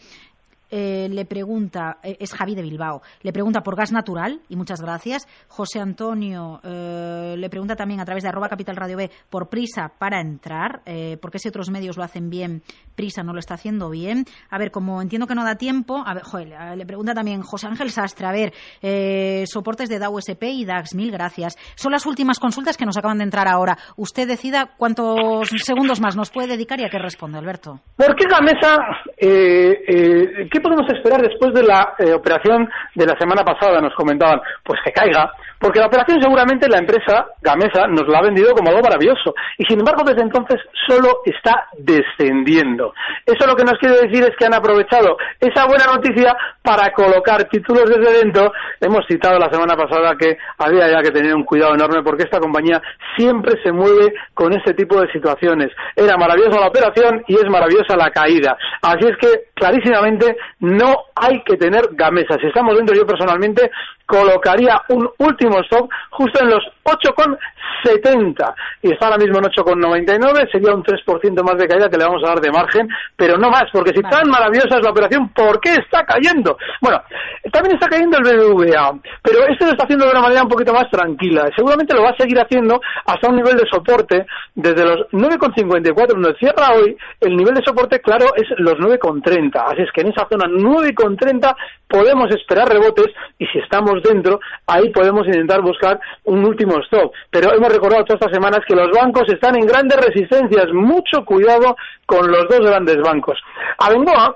eh, 0.72 1.10
le 1.12 1.26
pregunta, 1.26 1.98
eh, 2.02 2.16
es 2.18 2.34
Javi 2.34 2.56
de 2.56 2.62
Bilbao, 2.62 3.02
le 3.24 3.34
pregunta 3.34 3.62
por 3.62 3.76
gas 3.76 3.92
natural, 3.92 4.40
y 4.48 4.56
muchas 4.56 4.82
gracias. 4.82 5.28
José 5.50 5.82
Antonio 5.82 6.62
eh, 6.64 7.36
le 7.38 7.50
pregunta 7.50 7.76
también 7.76 8.00
a 8.00 8.06
través 8.06 8.24
de 8.24 8.30
arroba 8.30 8.48
capital 8.48 8.78
radio 8.78 8.96
B 8.96 9.12
por 9.30 9.50
prisa 9.50 9.92
para 9.98 10.22
entrar, 10.22 10.82
porque 11.22 11.40
si 11.40 11.50
otros 11.50 11.70
medios 11.70 11.98
lo 11.98 12.04
hacen 12.04 12.30
bien, 12.30 12.64
prisa 12.96 13.22
no 13.22 13.34
lo 13.34 13.40
está 13.40 13.56
haciendo 13.56 13.90
bien. 13.90 14.26
A 14.50 14.58
ver, 14.58 14.72
como 14.72 15.02
entiendo 15.02 15.28
que 15.28 15.36
no 15.36 15.44
da 15.44 15.56
tiempo, 15.56 16.04
a 16.06 16.14
ver, 16.14 16.24
le 16.78 16.86
pregunta 16.86 17.14
también 17.14 17.42
José 17.42 17.68
Ángel 17.68 17.92
Sastre, 17.92 18.28
a 18.28 18.32
ver, 18.32 18.54
soportes 19.48 19.90
de 19.90 20.00
DAO 20.00 20.20
SP 20.24 20.52
y 20.52 20.66
DAX, 20.66 20.96
mil 20.96 21.12
gracias. 21.12 21.58
Son 21.76 21.92
las 21.92 22.06
últimas 22.06 22.40
consultas 22.40 22.78
que 22.78 22.86
nos 22.86 22.98
acaban 22.98 23.18
de 23.18 23.26
entrar 23.26 23.48
ahora. 23.48 23.78
Usted 23.98 24.28
decida 24.28 24.72
cuántos 24.78 25.50
segundos 25.50 26.00
más 26.00 26.16
nos 26.16 26.30
puede 26.30 26.48
dedicar 26.48 26.80
y 26.80 26.86
a 26.86 26.90
qué 26.90 27.00
responde, 27.00 27.38
Alberto. 27.38 27.80
¿Por 27.98 28.16
qué 28.16 28.26
Gamesa, 28.28 28.78
eh, 29.18 30.48
¿qué 30.50 30.61
podemos 30.62 30.90
esperar 30.90 31.22
después 31.22 31.54
de 31.54 31.64
la 31.64 31.96
eh, 32.00 32.14
operación 32.14 32.70
de 32.96 33.06
la 33.06 33.18
semana 33.18 33.44
pasada? 33.44 33.82
Nos 33.82 33.94
comentaban, 33.96 34.42
pues 34.64 34.80
que 34.84 34.92
caiga, 34.92 35.32
porque 35.62 35.80
la 35.80 35.86
operación 35.86 36.22
seguramente 36.22 36.68
la 36.68 36.80
empresa 36.80 37.28
Gamesa 37.42 37.88
nos 37.88 38.08
la 38.08 38.18
ha 38.18 38.24
vendido 38.24 38.54
como 38.54 38.70
algo 38.70 38.82
maravilloso 38.82 39.36
y 39.58 39.66
sin 39.66 39.80
embargo 39.80 40.04
desde 40.04 40.24
entonces 40.24 40.60
solo 40.88 41.22
está 41.24 41.68
descendiendo. 41.78 42.94
Eso 43.26 43.48
lo 43.48 43.56
que 43.56 43.64
nos 43.64 43.78
quiere 43.78 44.08
decir 44.08 44.24
es 44.24 44.36
que 44.38 44.46
han 44.46 44.56
aprovechado 44.56 45.18
esa 45.40 45.66
buena 45.66 45.86
noticia 45.86 46.36
para 46.62 46.92
colocar 46.92 47.44
títulos 47.46 47.86
desde 47.86 48.20
dentro. 48.20 48.52
Hemos 48.80 49.06
citado 49.08 49.38
la 49.38 49.52
semana 49.52 49.76
pasada 49.76 50.16
que 50.18 50.38
había 50.58 50.90
ya 50.90 51.02
que 51.02 51.12
tener 51.12 51.36
un 51.36 51.44
cuidado 51.44 51.76
enorme 51.76 52.02
porque 52.04 52.24
esta 52.24 52.40
compañía 52.40 52.82
siempre 53.16 53.62
se 53.64 53.72
mueve 53.72 54.14
con 54.34 54.54
este 54.54 54.74
tipo 54.74 55.00
de 55.00 55.12
situaciones. 55.12 55.70
Era 55.96 56.18
maravillosa 56.18 56.60
la 56.60 56.68
operación 56.68 57.24
y 57.28 57.36
es 57.36 57.46
maravillosa 57.50 57.96
la 57.96 58.10
caída. 58.10 58.58
Así 58.82 59.08
es 59.08 59.18
que 59.18 59.52
clarísimamente 59.54 60.36
no 60.60 60.96
hay 61.16 61.44
que 61.44 61.58
tener 61.58 61.90
Gamesa. 61.92 62.38
Si 62.42 62.48
estamos 62.48 62.76
dentro 62.76 62.96
yo 62.96 63.06
personalmente 63.06 63.70
colocaría 64.06 64.82
un 64.90 65.10
último 65.20 65.51
último 65.52 65.60
stop 65.62 65.90
justo 66.12 66.44
en 66.44 66.50
los 66.50 66.64
8,70 66.84 68.54
y 68.82 68.92
está 68.92 69.08
ahora 69.08 69.18
mismo 69.18 69.38
en 69.38 69.46
8,99, 69.46 70.52
sería 70.52 70.74
un 70.74 70.84
3% 70.84 71.44
más 71.44 71.58
de 71.58 71.68
caída 71.68 71.90
que 71.90 71.98
le 71.98 72.06
vamos 72.06 72.24
a 72.24 72.30
dar 72.30 72.40
de 72.40 72.52
margen, 72.52 72.88
pero 73.16 73.38
no 73.38 73.50
más, 73.50 73.66
porque 73.72 73.92
si 73.92 74.02
tan 74.02 74.30
maravillosa 74.30 74.78
es 74.78 74.84
la 74.84 74.92
operación, 74.92 75.30
¿por 75.30 75.60
qué 75.60 75.76
está 75.76 76.04
cayendo? 76.04 76.58
Bueno, 76.82 77.02
también 77.52 77.76
está 77.76 77.88
cayendo 77.88 78.18
el 78.18 78.24
BBVA, 78.24 79.00
pero 79.22 79.46
este 79.48 79.66
lo 79.66 79.72
está 79.72 79.84
haciendo 79.84 80.06
de 80.06 80.12
una 80.12 80.22
manera 80.22 80.44
un 80.44 80.50
poquito 80.50 80.74
más 80.74 80.90
tranquila. 80.90 81.50
Seguramente 81.56 81.94
lo 81.94 82.04
va 82.04 82.10
a 82.10 82.18
seguir 82.18 82.40
haciendo 82.40 82.80
hasta 83.06 83.30
un 83.30 83.36
nivel 83.36 83.58
de 83.58 83.68
soporte 83.70 84.26
desde 84.56 84.86
los 84.86 85.08
9,54 85.12 86.08
donde 86.08 86.36
cierra 86.36 86.74
hoy, 86.74 86.96
el 87.22 87.36
nivel 87.36 87.56
de 87.56 87.64
soporte 87.64 88.00
claro 88.00 88.28
es 88.36 88.48
los 88.58 88.76
9,30. 88.76 89.52
Así 89.56 89.82
es 89.82 89.92
que 89.92 90.02
en 90.02 90.08
esa 90.08 90.28
zona 90.30 90.46
9,30 90.48 91.56
podemos 91.88 92.30
esperar 92.32 92.68
rebotes 92.70 93.08
y 93.38 93.46
si 93.48 93.60
estamos 93.60 94.02
dentro, 94.04 94.40
ahí 94.68 94.90
podemos 94.90 95.28
intentar 95.42 95.62
buscar 95.62 96.00
un 96.26 96.46
último 96.46 96.80
stop. 96.86 97.12
Pero 97.30 97.54
hemos 97.54 97.72
recordado 97.72 98.06
todas 98.06 98.22
estas 98.22 98.34
semanas 98.34 98.62
que 98.68 98.76
los 98.76 98.90
bancos 98.92 99.24
están 99.28 99.56
en 99.56 99.66
grandes 99.66 100.00
resistencias. 100.00 100.72
Mucho 100.74 101.26
cuidado 101.26 101.76
con 102.06 102.32
los 102.32 102.48
dos 102.48 102.60
grandes 102.60 102.98
bancos. 102.98 103.40
Abengoa 103.78 104.36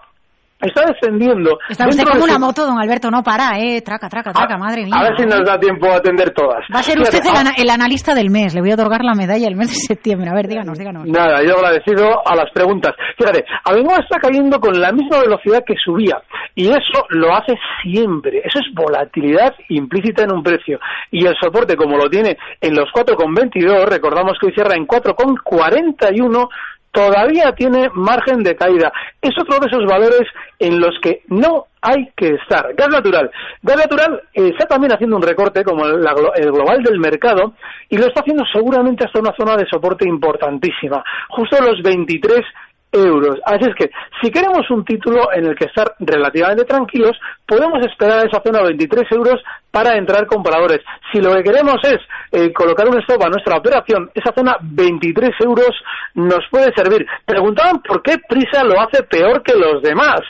está 0.61 0.83
descendiendo. 0.85 1.57
Está 1.69 1.87
usted 1.87 2.03
como 2.03 2.23
una 2.23 2.39
moto, 2.39 2.65
don 2.65 2.79
Alberto, 2.79 3.11
no 3.11 3.23
para, 3.23 3.59
¿eh? 3.59 3.81
Traca, 3.81 4.07
traca, 4.09 4.31
traca, 4.31 4.57
madre 4.57 4.85
mía. 4.85 4.95
A 4.95 5.03
ver 5.03 5.17
si 5.17 5.25
nos 5.25 5.43
da 5.45 5.59
tiempo 5.59 5.87
a 5.87 5.97
atender 5.97 6.31
todas. 6.31 6.63
Va 6.73 6.79
a 6.79 6.83
ser 6.83 6.99
usted 6.99 7.21
el, 7.57 7.69
analista 7.69 8.15
del 8.15 8.29
mes, 8.29 8.53
le 8.53 8.61
voy 8.61 8.71
a 8.71 8.75
otorgar 8.75 9.03
la 9.03 9.13
medalla 9.13 9.47
el 9.47 9.55
mes 9.55 9.69
de 9.69 9.75
septiembre. 9.75 10.29
A 10.29 10.33
ver, 10.33 10.47
díganos, 10.47 10.77
díganos. 10.77 11.05
Nada, 11.07 11.43
yo 11.43 11.57
agradecido 11.57 12.21
a 12.25 12.35
las 12.35 12.51
preguntas. 12.53 12.93
Fíjate, 13.17 13.45
Abengoa 13.63 13.99
está 13.99 14.19
cayendo 14.19 14.59
con 14.59 14.79
la 14.79 14.91
misma 14.91 15.19
velocidad 15.19 15.63
que 15.65 15.75
subía, 15.83 16.21
y 16.55 16.67
eso 16.69 17.05
lo 17.09 17.35
hace 17.35 17.53
siempre. 17.83 18.39
Eso 18.39 18.59
es 18.59 18.73
volatilidad 18.73 19.53
implícita 19.69 20.23
en 20.23 20.33
un 20.33 20.43
precio. 20.43 20.79
Y 21.11 21.25
el 21.25 21.35
soporte, 21.41 21.75
como 21.75 21.97
lo 21.97 22.09
tiene 22.09 22.37
en 22.61 22.75
los 22.75 22.85
4,22, 22.93 23.85
recordamos 23.85 24.37
que 24.39 24.47
hoy 24.47 24.53
cierra 24.53 24.75
en 24.75 24.87
4,41, 24.87 26.49
todavía 26.95 27.51
tiene 27.51 27.89
margen 27.93 28.41
de 28.41 28.55
caída. 28.55 28.91
Es 29.21 29.37
otro 29.39 29.59
de 29.59 29.67
esos 29.67 29.85
valores 29.85 30.23
en 30.57 30.79
los 30.79 30.97
que 31.01 31.21
no 31.27 31.65
hay 31.81 32.09
que 32.15 32.35
estar. 32.35 32.73
Gas 32.73 32.89
natural. 32.89 33.29
Gas 33.61 33.77
natural 33.77 34.21
está 34.33 34.65
también 34.65 34.93
haciendo 34.93 35.17
un 35.17 35.21
recorte 35.21 35.63
como 35.63 35.85
el, 35.85 36.01
global 36.51 36.81
del 36.81 36.99
mercado 36.99 37.53
y 37.89 37.97
lo 37.97 38.07
está 38.07 38.21
haciendo 38.21 38.43
seguramente 38.51 39.05
hasta 39.05 39.19
una 39.19 39.35
zona 39.37 39.57
de 39.57 39.67
soporte 39.67 40.07
importantísima, 40.07 41.03
justo 41.29 41.61
los 41.61 41.81
23 41.83 42.41
euros. 42.91 43.39
Así 43.45 43.65
es 43.69 43.75
que, 43.75 43.91
si 44.21 44.31
queremos 44.31 44.69
un 44.69 44.83
título 44.85 45.31
en 45.33 45.45
el 45.45 45.55
que 45.55 45.65
estar 45.65 45.95
relativamente 45.99 46.65
tranquilos, 46.65 47.17
podemos 47.45 47.85
esperar 47.85 48.19
a 48.19 48.27
esa 48.27 48.41
zona 48.41 48.59
de 48.59 48.69
23 48.69 49.11
euros 49.11 49.41
para 49.71 49.97
entrar 49.97 50.25
compradores. 50.25 50.79
Si 51.11 51.19
lo 51.19 51.35
que 51.35 51.43
queremos 51.43 51.75
es 51.83 51.97
eh, 52.31 52.53
colocar 52.53 52.87
un 52.87 52.97
stop 53.01 53.23
a 53.23 53.29
nuestra 53.29 53.57
operación, 53.57 54.09
esa 54.13 54.33
zona 54.33 54.57
23 54.61 55.31
euros 55.41 55.71
nos 56.13 56.39
puede 56.49 56.71
servir. 56.75 57.05
Preguntaban 57.25 57.81
por 57.81 58.01
qué 58.01 58.17
Prisa 58.29 58.63
lo 58.63 58.79
hace 58.79 59.03
peor 59.03 59.43
que 59.43 59.53
los 59.53 59.81
demás. 59.81 60.21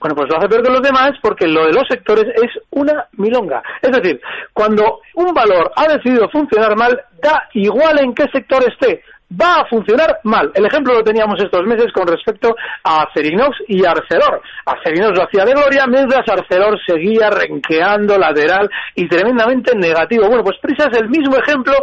Bueno, 0.00 0.16
pues 0.16 0.28
lo 0.30 0.38
hace 0.38 0.48
peor 0.48 0.62
que 0.62 0.72
los 0.72 0.82
demás 0.82 1.12
porque 1.20 1.46
lo 1.46 1.66
de 1.66 1.72
los 1.72 1.86
sectores 1.88 2.24
es 2.36 2.50
una 2.70 3.06
milonga. 3.12 3.62
Es 3.82 3.90
decir, 3.90 4.20
cuando 4.54 5.00
un 5.14 5.34
valor 5.34 5.70
ha 5.76 5.86
decidido 5.88 6.28
funcionar 6.30 6.74
mal, 6.76 6.98
da 7.22 7.48
igual 7.52 7.98
en 8.00 8.14
qué 8.14 8.24
sector 8.32 8.62
esté 8.66 9.02
va 9.30 9.62
a 9.62 9.66
funcionar 9.66 10.20
mal. 10.24 10.50
El 10.54 10.66
ejemplo 10.66 10.94
lo 10.94 11.02
teníamos 11.02 11.42
estos 11.42 11.64
meses 11.66 11.92
con 11.92 12.06
respecto 12.06 12.54
a 12.84 13.02
Acerinox 13.02 13.56
y 13.68 13.84
Arcelor. 13.84 14.40
Acerinox 14.64 15.18
lo 15.18 15.24
hacía 15.24 15.44
de 15.44 15.52
gloria, 15.52 15.86
mientras 15.86 16.28
Arcelor 16.28 16.78
seguía 16.86 17.30
renqueando 17.30 18.18
lateral 18.18 18.68
y 18.94 19.08
tremendamente 19.08 19.76
negativo. 19.76 20.28
Bueno, 20.28 20.44
pues 20.44 20.58
Prisa 20.60 20.88
es 20.90 20.98
el 20.98 21.08
mismo 21.08 21.36
ejemplo 21.36 21.74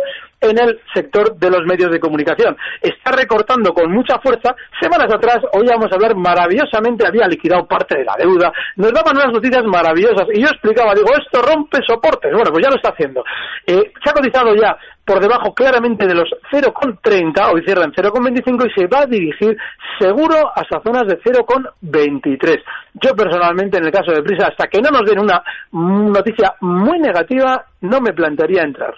en 0.43 0.59
el 0.59 0.79
sector 0.93 1.35
de 1.35 1.49
los 1.49 1.65
medios 1.65 1.91
de 1.91 1.99
comunicación. 1.99 2.55
Está 2.81 3.11
recortando 3.11 3.73
con 3.73 3.91
mucha 3.91 4.19
fuerza. 4.19 4.55
Semanas 4.79 5.13
atrás 5.13 5.39
oíamos 5.53 5.91
hablar 5.91 6.15
maravillosamente, 6.15 7.07
había 7.07 7.27
liquidado 7.27 7.65
parte 7.65 7.97
de 7.97 8.05
la 8.05 8.15
deuda, 8.17 8.51
nos 8.75 8.91
daban 8.91 9.15
unas 9.15 9.33
noticias 9.33 9.63
maravillosas 9.63 10.27
y 10.33 10.41
yo 10.41 10.47
explicaba, 10.47 10.93
digo, 10.93 11.09
esto 11.13 11.41
rompe 11.41 11.79
soportes. 11.85 12.31
Bueno, 12.31 12.51
pues 12.51 12.63
ya 12.63 12.69
lo 12.69 12.75
está 12.75 12.89
haciendo. 12.89 13.23
Eh, 13.65 13.91
se 14.03 14.09
ha 14.09 14.13
cotizado 14.13 14.53
ya 14.55 14.77
por 15.05 15.19
debajo 15.19 15.53
claramente 15.53 16.07
de 16.07 16.15
los 16.15 16.29
0,30, 16.51 17.53
hoy 17.53 17.63
cierra 17.63 17.83
en 17.83 17.91
0,25 17.91 18.69
y 18.69 18.79
se 18.79 18.87
va 18.87 19.01
a 19.01 19.05
dirigir 19.05 19.57
seguro 19.99 20.51
hasta 20.55 20.81
zonas 20.81 21.07
de 21.07 21.19
0,23. 21.19 22.63
Yo 22.93 23.15
personalmente, 23.15 23.77
en 23.77 23.85
el 23.85 23.91
caso 23.91 24.11
de 24.11 24.23
Prisa, 24.23 24.47
hasta 24.47 24.67
que 24.67 24.81
no 24.81 24.91
nos 24.91 25.05
den 25.05 25.19
una 25.19 25.43
noticia 25.71 26.53
muy 26.61 26.99
negativa, 26.99 27.65
no 27.81 27.99
me 27.99 28.13
plantearía 28.13 28.63
entrar. 28.63 28.93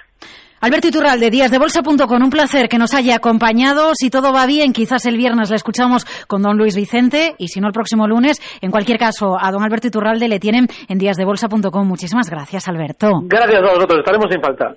Alberto 0.66 0.88
Iturralde, 0.88 1.30
díasdebolsa.com, 1.30 2.24
un 2.24 2.30
placer 2.32 2.68
que 2.68 2.80
nos 2.80 2.96
haya 2.96 3.18
acompañado. 3.18 3.94
Si 3.94 4.10
todo 4.10 4.34
va 4.34 4.48
bien, 4.48 4.74
quizás 4.74 5.06
el 5.06 5.16
viernes 5.16 5.52
le 5.52 5.58
escuchamos 5.58 6.08
con 6.26 6.42
don 6.42 6.58
Luis 6.58 6.76
Vicente 6.76 7.36
y 7.38 7.50
si 7.50 7.60
no 7.60 7.68
el 7.68 7.72
próximo 7.72 8.08
lunes. 8.08 8.42
En 8.62 8.72
cualquier 8.72 8.98
caso, 8.98 9.38
a 9.40 9.52
don 9.52 9.62
Alberto 9.62 9.86
Iturralde 9.86 10.28
le 10.28 10.40
tienen 10.40 10.68
en 10.88 10.98
díasdebolsa.com. 10.98 11.88
Muchísimas 11.88 12.32
gracias, 12.32 12.68
Alberto. 12.68 13.12
Gracias 13.26 13.62
a 13.62 13.74
vosotros, 13.76 14.00
estaremos 14.00 14.26
sin 14.32 14.42
falta. 14.42 14.74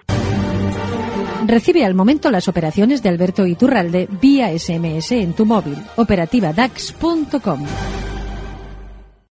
Recibe 1.47 1.87
al 1.87 1.95
momento 1.95 2.31
las 2.31 2.49
operaciones 2.49 3.03
de 3.03 3.09
Alberto 3.09 3.47
Iturralde 3.47 4.09
vía 4.21 4.51
SMS 4.59 5.13
en 5.13 5.33
tu 5.33 5.47
móvil. 5.47 5.79
Operativa 5.97 6.53
DAX.com. 6.53 7.65